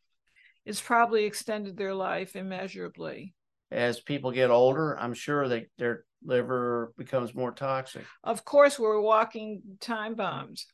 It's 0.65 0.81
probably 0.81 1.25
extended 1.25 1.77
their 1.77 1.93
life 1.93 2.35
immeasurably. 2.35 3.35
as 3.69 3.99
people 3.99 4.31
get 4.31 4.49
older, 4.49 4.99
I'm 4.99 5.13
sure 5.13 5.47
they 5.47 5.67
their 5.77 6.05
liver 6.25 6.93
becomes 6.97 7.33
more 7.33 7.51
toxic. 7.51 8.03
Of 8.23 8.45
course, 8.45 8.79
we're 8.79 9.01
walking 9.01 9.61
time 9.79 10.15
bombs. 10.15 10.65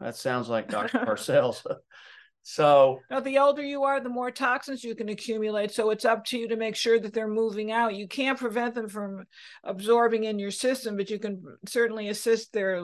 That 0.00 0.16
sounds 0.16 0.48
like 0.48 0.68
Dr. 0.68 0.98
Parcells. 1.06 1.64
so 2.42 3.00
now, 3.10 3.20
the 3.20 3.38
older 3.38 3.62
you 3.62 3.84
are, 3.84 4.00
the 4.00 4.08
more 4.08 4.30
toxins 4.30 4.84
you 4.84 4.94
can 4.94 5.08
accumulate. 5.08 5.70
So 5.70 5.90
it's 5.90 6.04
up 6.04 6.24
to 6.26 6.38
you 6.38 6.48
to 6.48 6.56
make 6.56 6.76
sure 6.76 6.98
that 6.98 7.12
they're 7.12 7.28
moving 7.28 7.72
out. 7.72 7.94
You 7.94 8.08
can't 8.08 8.38
prevent 8.38 8.74
them 8.74 8.88
from 8.88 9.24
absorbing 9.64 10.24
in 10.24 10.38
your 10.38 10.50
system, 10.50 10.96
but 10.96 11.10
you 11.10 11.18
can 11.18 11.42
certainly 11.66 12.08
assist 12.08 12.52
their 12.52 12.82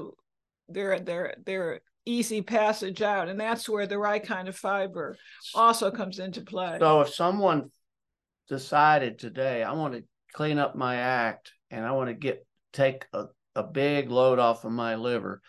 their 0.68 1.00
their 1.00 1.34
their 1.44 1.80
easy 2.04 2.42
passage 2.42 3.00
out 3.00 3.28
and 3.28 3.38
that's 3.38 3.68
where 3.68 3.86
the 3.86 3.98
right 3.98 4.24
kind 4.24 4.48
of 4.48 4.56
fiber 4.56 5.16
also 5.54 5.90
comes 5.90 6.18
into 6.18 6.40
play 6.40 6.76
so 6.80 7.00
if 7.00 7.14
someone 7.14 7.70
decided 8.48 9.18
today 9.18 9.62
i 9.62 9.72
want 9.72 9.94
to 9.94 10.02
clean 10.32 10.58
up 10.58 10.74
my 10.74 10.96
act 10.96 11.52
and 11.72 11.84
i 11.84 11.90
want 11.90 12.08
to 12.08 12.14
get 12.14 12.46
take 12.72 13.06
a, 13.12 13.26
a 13.54 13.62
big 13.62 14.10
load 14.10 14.38
off 14.38 14.64
of 14.64 14.72
my 14.72 14.96
liver. 14.96 15.40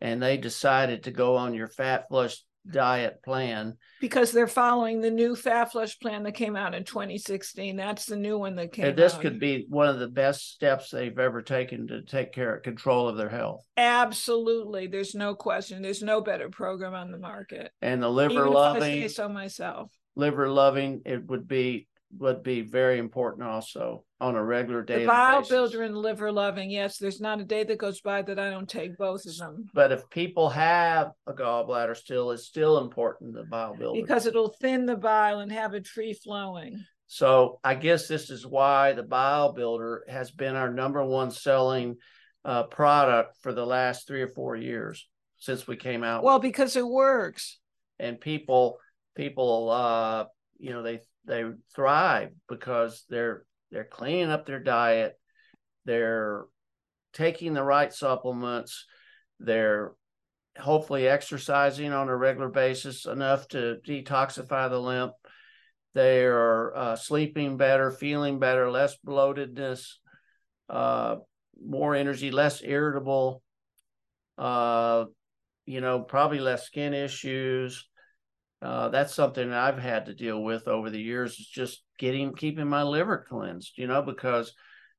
And 0.00 0.22
they 0.22 0.38
decided 0.38 1.04
to 1.04 1.10
go 1.10 1.36
on 1.36 1.54
your 1.54 1.68
fat 1.68 2.06
flush 2.08 2.42
diet 2.68 3.22
plan. 3.22 3.76
Because 4.00 4.32
they're 4.32 4.46
following 4.46 5.00
the 5.00 5.10
new 5.10 5.36
fat 5.36 5.72
flush 5.72 5.98
plan 5.98 6.22
that 6.22 6.32
came 6.32 6.56
out 6.56 6.74
in 6.74 6.84
2016 6.84 7.76
that's 7.76 8.04
the 8.04 8.16
new 8.16 8.38
one 8.38 8.54
that 8.56 8.72
came 8.72 8.84
and 8.84 8.96
this 8.96 9.14
out. 9.14 9.22
could 9.22 9.40
be 9.40 9.64
one 9.68 9.88
of 9.88 9.98
the 9.98 10.08
best 10.08 10.52
steps 10.52 10.90
they've 10.90 11.18
ever 11.18 11.40
taken 11.40 11.86
to 11.88 12.02
take 12.02 12.32
care 12.32 12.56
of 12.56 12.62
control 12.62 13.08
of 13.08 13.16
their 13.16 13.30
health. 13.30 13.64
Absolutely. 13.78 14.86
There's 14.86 15.14
no 15.14 15.34
question. 15.34 15.80
There's 15.80 16.02
no 16.02 16.20
better 16.20 16.50
program 16.50 16.94
on 16.94 17.10
the 17.10 17.18
market. 17.18 17.72
And 17.80 18.02
the 18.02 18.10
liver 18.10 18.32
Even 18.34 18.52
loving 18.52 19.08
so 19.08 19.28
myself. 19.28 19.90
liver 20.14 20.48
loving 20.48 21.02
it 21.06 21.26
would 21.26 21.48
be 21.48 21.88
would 22.18 22.42
be 22.42 22.62
very 22.62 22.98
important 22.98 23.46
also 23.46 24.04
on 24.20 24.34
a 24.34 24.44
regular 24.44 24.82
day. 24.82 25.02
The 25.02 25.06
bile 25.06 25.46
builder 25.46 25.82
and 25.82 25.96
liver 25.96 26.32
loving, 26.32 26.70
yes. 26.70 26.98
There's 26.98 27.20
not 27.20 27.40
a 27.40 27.44
day 27.44 27.64
that 27.64 27.78
goes 27.78 28.00
by 28.00 28.22
that 28.22 28.38
I 28.38 28.50
don't 28.50 28.68
take 28.68 28.96
both 28.98 29.26
of 29.26 29.36
them. 29.36 29.66
But 29.72 29.92
if 29.92 30.08
people 30.10 30.48
have 30.50 31.12
a 31.26 31.32
gallbladder 31.32 31.96
still, 31.96 32.32
it's 32.32 32.46
still 32.46 32.78
important 32.78 33.34
the 33.34 33.44
bile 33.44 33.74
builder 33.74 34.00
because 34.00 34.26
it'll 34.26 34.54
thin 34.60 34.86
the 34.86 34.96
bile 34.96 35.40
and 35.40 35.52
have 35.52 35.74
it 35.74 35.86
free 35.86 36.12
flowing. 36.12 36.84
So 37.06 37.58
I 37.64 37.74
guess 37.74 38.06
this 38.06 38.30
is 38.30 38.46
why 38.46 38.92
the 38.92 39.02
bile 39.02 39.52
builder 39.52 40.04
has 40.08 40.30
been 40.30 40.54
our 40.54 40.72
number 40.72 41.04
one 41.04 41.30
selling 41.30 41.96
uh, 42.44 42.64
product 42.64 43.36
for 43.42 43.52
the 43.52 43.66
last 43.66 44.06
three 44.06 44.22
or 44.22 44.28
four 44.28 44.56
years 44.56 45.08
since 45.38 45.66
we 45.66 45.76
came 45.76 46.04
out. 46.04 46.22
Well, 46.22 46.38
because 46.38 46.76
it 46.76 46.86
works, 46.86 47.58
and 47.98 48.20
people 48.20 48.78
people 49.16 49.70
uh, 49.70 50.24
you 50.58 50.70
know 50.70 50.82
they 50.82 51.00
they 51.24 51.44
thrive 51.74 52.30
because 52.48 53.04
they're 53.08 53.44
they're 53.70 53.84
cleaning 53.84 54.30
up 54.30 54.46
their 54.46 54.58
diet, 54.60 55.18
they're 55.84 56.44
taking 57.12 57.54
the 57.54 57.62
right 57.62 57.92
supplements, 57.92 58.86
they're 59.38 59.92
hopefully 60.58 61.06
exercising 61.06 61.92
on 61.92 62.08
a 62.08 62.16
regular 62.16 62.48
basis 62.48 63.06
enough 63.06 63.46
to 63.48 63.76
detoxify 63.86 64.68
the 64.68 64.80
lymph. 64.80 65.12
They 65.94 66.24
are 66.24 66.76
uh, 66.76 66.96
sleeping 66.96 67.56
better, 67.56 67.90
feeling 67.90 68.38
better, 68.38 68.70
less 68.70 68.96
bloatedness, 69.06 69.86
uh, 70.68 71.16
more 71.64 71.94
energy, 71.94 72.30
less 72.30 72.62
irritable. 72.62 73.42
Uh, 74.38 75.06
you 75.66 75.80
know, 75.80 76.00
probably 76.00 76.40
less 76.40 76.66
skin 76.66 76.94
issues 76.94 77.86
uh, 78.62 78.90
that's 78.90 79.14
something 79.14 79.52
I've 79.52 79.78
had 79.78 80.06
to 80.06 80.14
deal 80.14 80.42
with 80.42 80.68
over 80.68 80.90
the 80.90 81.00
years 81.00 81.38
is 81.38 81.46
just 81.46 81.82
getting 81.98 82.34
keeping 82.34 82.68
my 82.68 82.82
liver 82.82 83.24
cleansed, 83.28 83.72
you 83.76 83.86
know, 83.86 84.02
because 84.02 84.52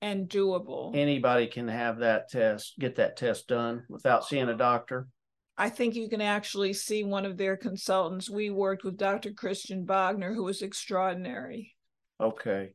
and 0.00 0.28
doable. 0.28 0.94
Anybody 0.94 1.48
can 1.48 1.66
have 1.66 1.98
that 1.98 2.30
test, 2.30 2.78
get 2.78 2.94
that 2.96 3.16
test 3.16 3.48
done 3.48 3.84
without 3.88 4.24
seeing 4.24 4.48
a 4.48 4.56
doctor. 4.56 5.08
I 5.56 5.70
think 5.70 5.96
you 5.96 6.08
can 6.08 6.20
actually 6.20 6.72
see 6.72 7.02
one 7.02 7.26
of 7.26 7.36
their 7.36 7.56
consultants. 7.56 8.30
We 8.30 8.50
worked 8.50 8.84
with 8.84 8.96
Dr. 8.96 9.32
Christian 9.32 9.84
Bogner, 9.84 10.32
who 10.32 10.44
was 10.44 10.62
extraordinary. 10.62 11.74
Okay. 12.20 12.72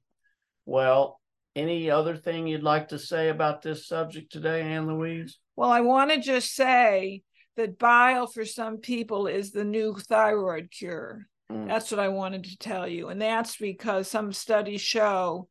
Well, 0.65 1.19
any 1.56 1.89
other 1.89 2.15
thing 2.15 2.47
you'd 2.47 2.63
like 2.63 2.89
to 2.89 2.99
say 2.99 3.29
about 3.29 3.62
this 3.62 3.88
subject 3.88 4.32
today, 4.32 4.62
Ann 4.62 4.88
Louise? 4.88 5.38
Well, 5.56 5.69
I 5.69 5.82
want 5.82 6.12
to 6.12 6.19
just 6.19 6.56
say 6.56 7.21
that 7.58 7.77
bile 7.77 8.27
for 8.27 8.45
some 8.45 8.77
people 8.77 9.27
is 9.27 9.51
the 9.51 9.65
new 9.65 9.95
thyroid 9.95 10.71
cure. 10.71 11.27
Mm. 11.51 11.67
That's 11.67 11.91
what 11.91 11.99
I 11.99 12.08
wanted 12.08 12.45
to 12.45 12.58
tell 12.58 12.88
you. 12.88 13.10
And 13.10 13.21
that's 13.21 13.58
because 13.58 14.08
some 14.08 14.34
studies 14.34 14.82
show 14.82 15.47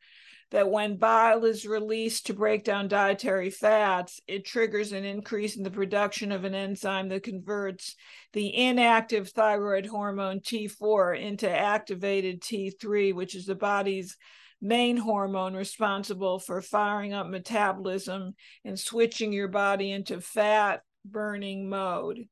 that 0.53 0.71
when 0.71 0.97
bile 0.97 1.45
is 1.45 1.67
released 1.67 2.27
to 2.27 2.35
break 2.35 2.63
down 2.63 2.87
dietary 2.87 3.51
fats, 3.51 4.21
it 4.29 4.45
triggers 4.45 4.93
an 4.93 5.05
increase 5.05 5.57
in 5.57 5.63
the 5.63 5.71
production 5.71 6.31
of 6.31 6.45
an 6.45 6.55
enzyme 6.55 7.09
that 7.09 7.23
converts 7.23 7.97
the 8.35 8.55
inactive 8.55 9.31
thyroid 9.31 9.87
hormone 9.87 10.41
T4 10.41 11.19
into 11.19 11.51
activated 11.51 12.43
T3, 12.43 13.15
which 13.15 13.35
is 13.35 13.47
the 13.47 13.55
body's 13.55 14.17
main 14.61 14.99
hormone 14.99 15.55
responsible 15.55 16.39
for 16.39 16.61
firing 16.61 17.15
up 17.15 17.27
metabolism 17.27 18.35
and 18.65 18.79
switching 18.79 19.33
your 19.33 19.49
body 19.49 19.91
into 19.91 20.21
fat 20.21 20.83
burning 21.05 21.69
mode. 21.69 22.29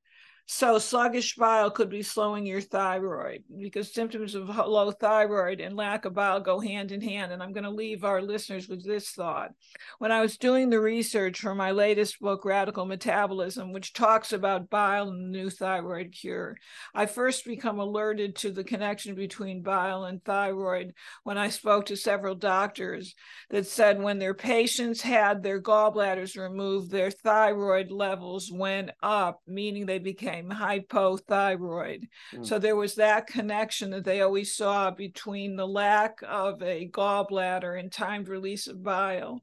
So 0.53 0.81
sluggish 0.81 1.37
bile 1.37 1.71
could 1.71 1.89
be 1.89 2.03
slowing 2.03 2.45
your 2.45 2.61
thyroid 2.61 3.45
because 3.57 3.95
symptoms 3.95 4.35
of 4.35 4.49
low 4.49 4.91
thyroid 4.91 5.61
and 5.61 5.77
lack 5.77 6.07
of 6.07 6.15
bile 6.15 6.41
go 6.41 6.59
hand 6.59 6.91
in 6.91 7.01
hand. 7.01 7.31
And 7.31 7.41
I'm 7.41 7.53
going 7.53 7.63
to 7.63 7.71
leave 7.71 8.03
our 8.03 8.21
listeners 8.21 8.69
with 8.69 8.85
this 8.85 9.11
thought. 9.11 9.53
When 10.01 10.11
I 10.11 10.21
was 10.21 10.37
doing 10.37 10.69
the 10.69 10.81
research 10.81 11.39
for 11.39 11.55
my 11.55 11.71
latest 11.71 12.19
book, 12.19 12.45
Radical 12.45 12.85
Metabolism, 12.85 13.73
which 13.73 13.93
talks 13.93 14.33
about 14.33 14.69
bile 14.69 15.09
and 15.09 15.33
the 15.33 15.39
new 15.39 15.51
thyroid 15.51 16.11
cure, 16.11 16.57
I 16.97 17.07
first 17.07 17.45
become 17.45 17.79
alerted 17.79 18.35
to 18.39 18.51
the 18.51 18.65
connection 18.65 19.15
between 19.15 19.63
bile 19.63 20.03
and 20.03 20.23
thyroid 20.25 20.95
when 21.23 21.39
I 21.39 21.51
spoke 21.51 21.87
to 21.87 21.97
several 21.97 22.35
doctors 22.35 23.15
that 23.51 23.69
said 23.69 24.03
when 24.03 24.19
their 24.19 24.35
patients 24.35 25.01
had 25.01 25.45
their 25.45 25.63
gallbladders 25.63 26.37
removed, 26.37 26.91
their 26.91 27.13
thyroid 27.13 27.93
levels 27.93 28.51
went 28.51 28.91
up, 29.01 29.43
meaning 29.47 29.87
they 29.87 30.01
became 30.01 30.40
hypothyroid. 30.49 32.05
Mm. 32.35 32.47
So 32.47 32.59
there 32.59 32.77
was 32.77 32.95
that 32.95 33.27
connection 33.27 33.91
that 33.91 34.05
they 34.05 34.21
always 34.21 34.55
saw 34.55 34.91
between 34.91 35.57
the 35.57 35.67
lack 35.67 36.19
of 36.27 36.63
a 36.63 36.89
gallbladder 36.89 37.79
and 37.79 37.91
timed 37.91 38.29
release 38.29 38.67
of 38.67 38.83
bile 38.83 39.43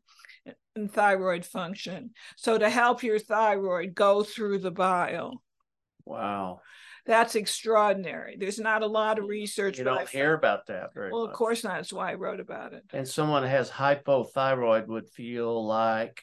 and 0.75 0.91
thyroid 0.91 1.45
function. 1.45 2.11
So 2.35 2.57
to 2.57 2.69
help 2.69 3.03
your 3.03 3.19
thyroid 3.19 3.93
go 3.93 4.23
through 4.23 4.59
the 4.59 4.71
bile. 4.71 5.41
Wow. 6.05 6.61
That's 7.05 7.35
extraordinary. 7.35 8.35
There's 8.37 8.59
not 8.59 8.83
a 8.83 8.87
lot 8.87 9.17
of 9.17 9.25
research. 9.25 9.77
You 9.77 9.85
don't 9.85 10.09
hear 10.09 10.33
about 10.33 10.67
that 10.67 10.93
very 10.93 11.11
Well, 11.11 11.23
much. 11.23 11.31
of 11.31 11.37
course 11.37 11.63
not. 11.63 11.75
That's 11.75 11.93
why 11.93 12.11
I 12.11 12.15
wrote 12.15 12.41
about 12.41 12.73
it. 12.73 12.83
And 12.91 13.07
someone 13.07 13.43
has 13.43 13.69
hypothyroid 13.69 14.87
would 14.87 15.07
feel 15.09 15.65
like 15.65 16.21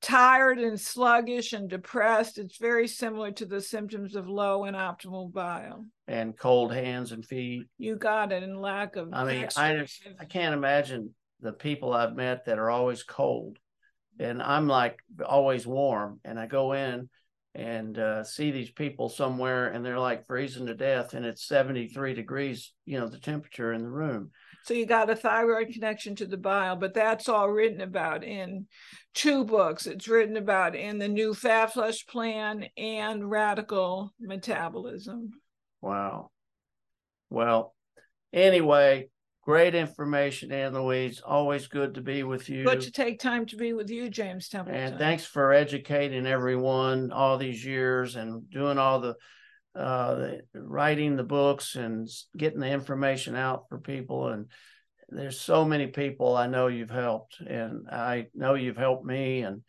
tired 0.00 0.58
and 0.58 0.80
sluggish 0.80 1.52
and 1.52 1.68
depressed. 1.68 2.38
It's 2.38 2.58
very 2.58 2.88
similar 2.88 3.30
to 3.32 3.46
the 3.46 3.60
symptoms 3.60 4.16
of 4.16 4.28
low 4.28 4.64
and 4.64 4.76
optimal 4.76 5.32
bile. 5.32 5.86
And 6.08 6.36
cold 6.36 6.72
hands 6.72 7.12
and 7.12 7.24
feet. 7.24 7.66
You 7.78 7.96
got 7.96 8.32
it, 8.32 8.42
and 8.42 8.60
lack 8.60 8.96
of. 8.96 9.10
I 9.12 9.24
mean, 9.24 9.48
I 9.56 9.86
I 10.18 10.24
can't 10.24 10.54
imagine 10.54 11.14
the 11.40 11.52
people 11.52 11.92
I've 11.92 12.16
met 12.16 12.46
that 12.46 12.58
are 12.58 12.70
always 12.70 13.02
cold, 13.02 13.58
and 14.18 14.42
I'm 14.42 14.66
like 14.66 14.98
always 15.24 15.66
warm, 15.66 16.20
and 16.24 16.38
I 16.38 16.46
go 16.46 16.72
in 16.72 17.08
and 17.54 17.98
uh, 17.98 18.22
see 18.22 18.50
these 18.50 18.70
people 18.70 19.08
somewhere 19.08 19.68
and 19.68 19.84
they're 19.84 19.98
like 19.98 20.26
freezing 20.26 20.66
to 20.66 20.74
death 20.74 21.14
and 21.14 21.26
it's 21.26 21.48
73 21.48 22.14
degrees 22.14 22.72
you 22.84 22.98
know 22.98 23.08
the 23.08 23.18
temperature 23.18 23.72
in 23.72 23.82
the 23.82 23.90
room 23.90 24.30
so 24.64 24.74
you 24.74 24.86
got 24.86 25.10
a 25.10 25.16
thyroid 25.16 25.68
connection 25.72 26.14
to 26.14 26.26
the 26.26 26.36
bile 26.36 26.76
but 26.76 26.94
that's 26.94 27.28
all 27.28 27.48
written 27.48 27.80
about 27.80 28.24
in 28.24 28.66
two 29.14 29.44
books 29.44 29.86
it's 29.86 30.08
written 30.08 30.36
about 30.36 30.74
in 30.74 30.98
the 30.98 31.08
new 31.08 31.34
fat 31.34 31.72
flush 31.72 32.06
plan 32.06 32.66
and 32.76 33.30
radical 33.30 34.12
metabolism 34.20 35.30
wow 35.80 36.30
well 37.30 37.74
anyway 38.32 39.08
Great 39.42 39.74
information, 39.74 40.52
Ann 40.52 40.74
Louise. 40.74 41.20
Always 41.24 41.66
good 41.66 41.94
to 41.94 42.02
be 42.02 42.22
with 42.22 42.48
you. 42.50 42.62
Good 42.62 42.82
to 42.82 42.92
take 42.92 43.18
time 43.18 43.46
to 43.46 43.56
be 43.56 43.72
with 43.72 43.90
you, 43.90 44.10
James 44.10 44.48
Templeton. 44.48 44.80
And 44.80 44.98
thanks 44.98 45.24
for 45.24 45.52
educating 45.52 46.26
everyone 46.26 47.10
all 47.10 47.38
these 47.38 47.64
years 47.64 48.16
and 48.16 48.48
doing 48.50 48.76
all 48.76 49.00
the, 49.00 49.14
uh, 49.74 50.14
the 50.14 50.42
writing 50.54 51.16
the 51.16 51.24
books 51.24 51.76
and 51.76 52.08
getting 52.36 52.60
the 52.60 52.70
information 52.70 53.36
out 53.36 53.68
for 53.68 53.78
people. 53.78 54.28
And 54.28 54.46
there's 55.08 55.40
so 55.40 55.64
many 55.64 55.86
people 55.88 56.36
I 56.36 56.46
know 56.46 56.68
you've 56.68 56.90
helped, 56.90 57.40
and 57.40 57.88
I 57.88 58.26
know 58.34 58.54
you've 58.54 58.76
helped 58.76 59.04
me 59.04 59.42
and 59.42 59.62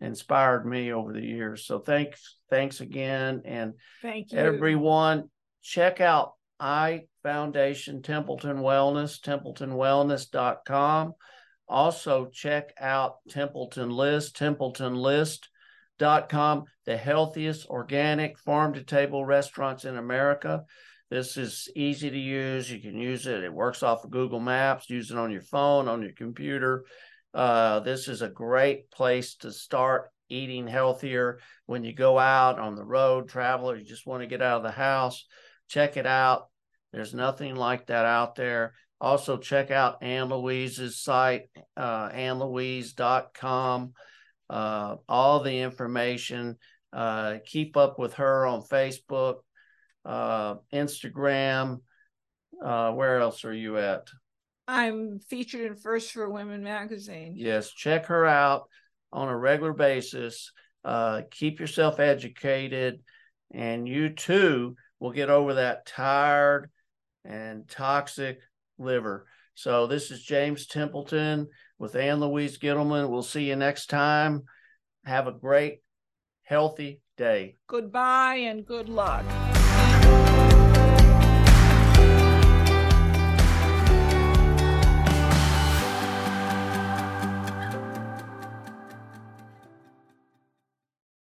inspired 0.00 0.66
me 0.66 0.92
over 0.92 1.12
the 1.12 1.24
years. 1.24 1.66
So 1.66 1.78
thanks, 1.78 2.36
thanks 2.50 2.80
again, 2.80 3.42
and 3.44 3.74
thank 4.02 4.32
you, 4.32 4.38
everyone. 4.38 5.30
Check 5.62 6.00
out 6.00 6.32
I 6.58 7.06
Foundation 7.22 8.02
Templeton 8.02 8.58
Wellness, 8.58 9.20
templetonwellness.com. 9.20 11.14
Also, 11.68 12.26
check 12.26 12.72
out 12.80 13.16
Templeton 13.28 13.90
List, 13.90 15.50
templetonlist.com, 15.98 16.64
the 16.84 16.96
healthiest 16.96 17.66
organic 17.68 18.38
farm 18.38 18.74
to 18.74 18.82
table 18.82 19.24
restaurants 19.24 19.84
in 19.84 19.96
America. 19.96 20.64
This 21.10 21.36
is 21.36 21.68
easy 21.76 22.10
to 22.10 22.18
use. 22.18 22.70
You 22.70 22.80
can 22.80 22.98
use 22.98 23.26
it. 23.26 23.44
It 23.44 23.52
works 23.52 23.82
off 23.82 24.04
of 24.04 24.10
Google 24.10 24.40
Maps. 24.40 24.90
Use 24.90 25.10
it 25.10 25.18
on 25.18 25.30
your 25.30 25.42
phone, 25.42 25.88
on 25.88 26.02
your 26.02 26.12
computer. 26.12 26.84
Uh, 27.32 27.80
this 27.80 28.08
is 28.08 28.22
a 28.22 28.28
great 28.28 28.90
place 28.90 29.36
to 29.36 29.52
start 29.52 30.10
eating 30.28 30.66
healthier 30.66 31.38
when 31.66 31.84
you 31.84 31.94
go 31.94 32.18
out 32.18 32.58
on 32.58 32.74
the 32.74 32.84
road, 32.84 33.28
travel, 33.28 33.70
or 33.70 33.76
you 33.76 33.84
just 33.84 34.06
want 34.06 34.22
to 34.22 34.26
get 34.26 34.42
out 34.42 34.56
of 34.56 34.62
the 34.64 34.70
house. 34.70 35.26
Check 35.68 35.96
it 35.96 36.06
out. 36.06 36.48
There's 36.92 37.14
nothing 37.14 37.54
like 37.54 37.86
that 37.86 38.04
out 38.04 38.34
there. 38.34 38.74
Also, 39.00 39.36
check 39.36 39.70
out 39.70 40.02
Ann 40.02 40.30
Louise's 40.30 41.00
site, 41.00 41.50
uh, 41.76 42.08
annlouise.com. 42.12 43.92
Uh, 44.48 44.96
all 45.08 45.40
the 45.40 45.60
information. 45.60 46.56
Uh, 46.92 47.38
keep 47.44 47.76
up 47.76 47.98
with 47.98 48.14
her 48.14 48.46
on 48.46 48.62
Facebook, 48.62 49.36
uh, 50.04 50.56
Instagram. 50.72 51.80
Uh, 52.62 52.92
where 52.92 53.18
else 53.18 53.44
are 53.44 53.52
you 53.52 53.76
at? 53.78 54.08
I'm 54.68 55.20
featured 55.20 55.66
in 55.66 55.76
First 55.76 56.12
for 56.12 56.28
Women 56.28 56.62
magazine. 56.62 57.34
Yes, 57.36 57.70
check 57.70 58.06
her 58.06 58.24
out 58.24 58.68
on 59.12 59.28
a 59.28 59.36
regular 59.36 59.72
basis. 59.72 60.52
Uh, 60.84 61.22
keep 61.30 61.60
yourself 61.60 62.00
educated, 62.00 63.00
and 63.52 63.88
you 63.88 64.10
too 64.10 64.76
will 64.98 65.12
get 65.12 65.30
over 65.30 65.54
that 65.54 65.86
tired 65.86 66.70
and 67.24 67.68
toxic 67.68 68.40
liver. 68.78 69.26
So 69.54 69.86
this 69.86 70.10
is 70.10 70.22
James 70.22 70.66
Templeton 70.66 71.48
with 71.78 71.96
Ann 71.96 72.20
Louise 72.20 72.58
Gittleman. 72.58 73.08
We'll 73.08 73.22
see 73.22 73.48
you 73.48 73.56
next 73.56 73.88
time. 73.90 74.44
Have 75.04 75.26
a 75.26 75.32
great, 75.32 75.82
healthy 76.42 77.00
day. 77.16 77.56
Goodbye 77.68 78.36
and 78.36 78.66
good 78.66 78.88
luck. 78.88 79.24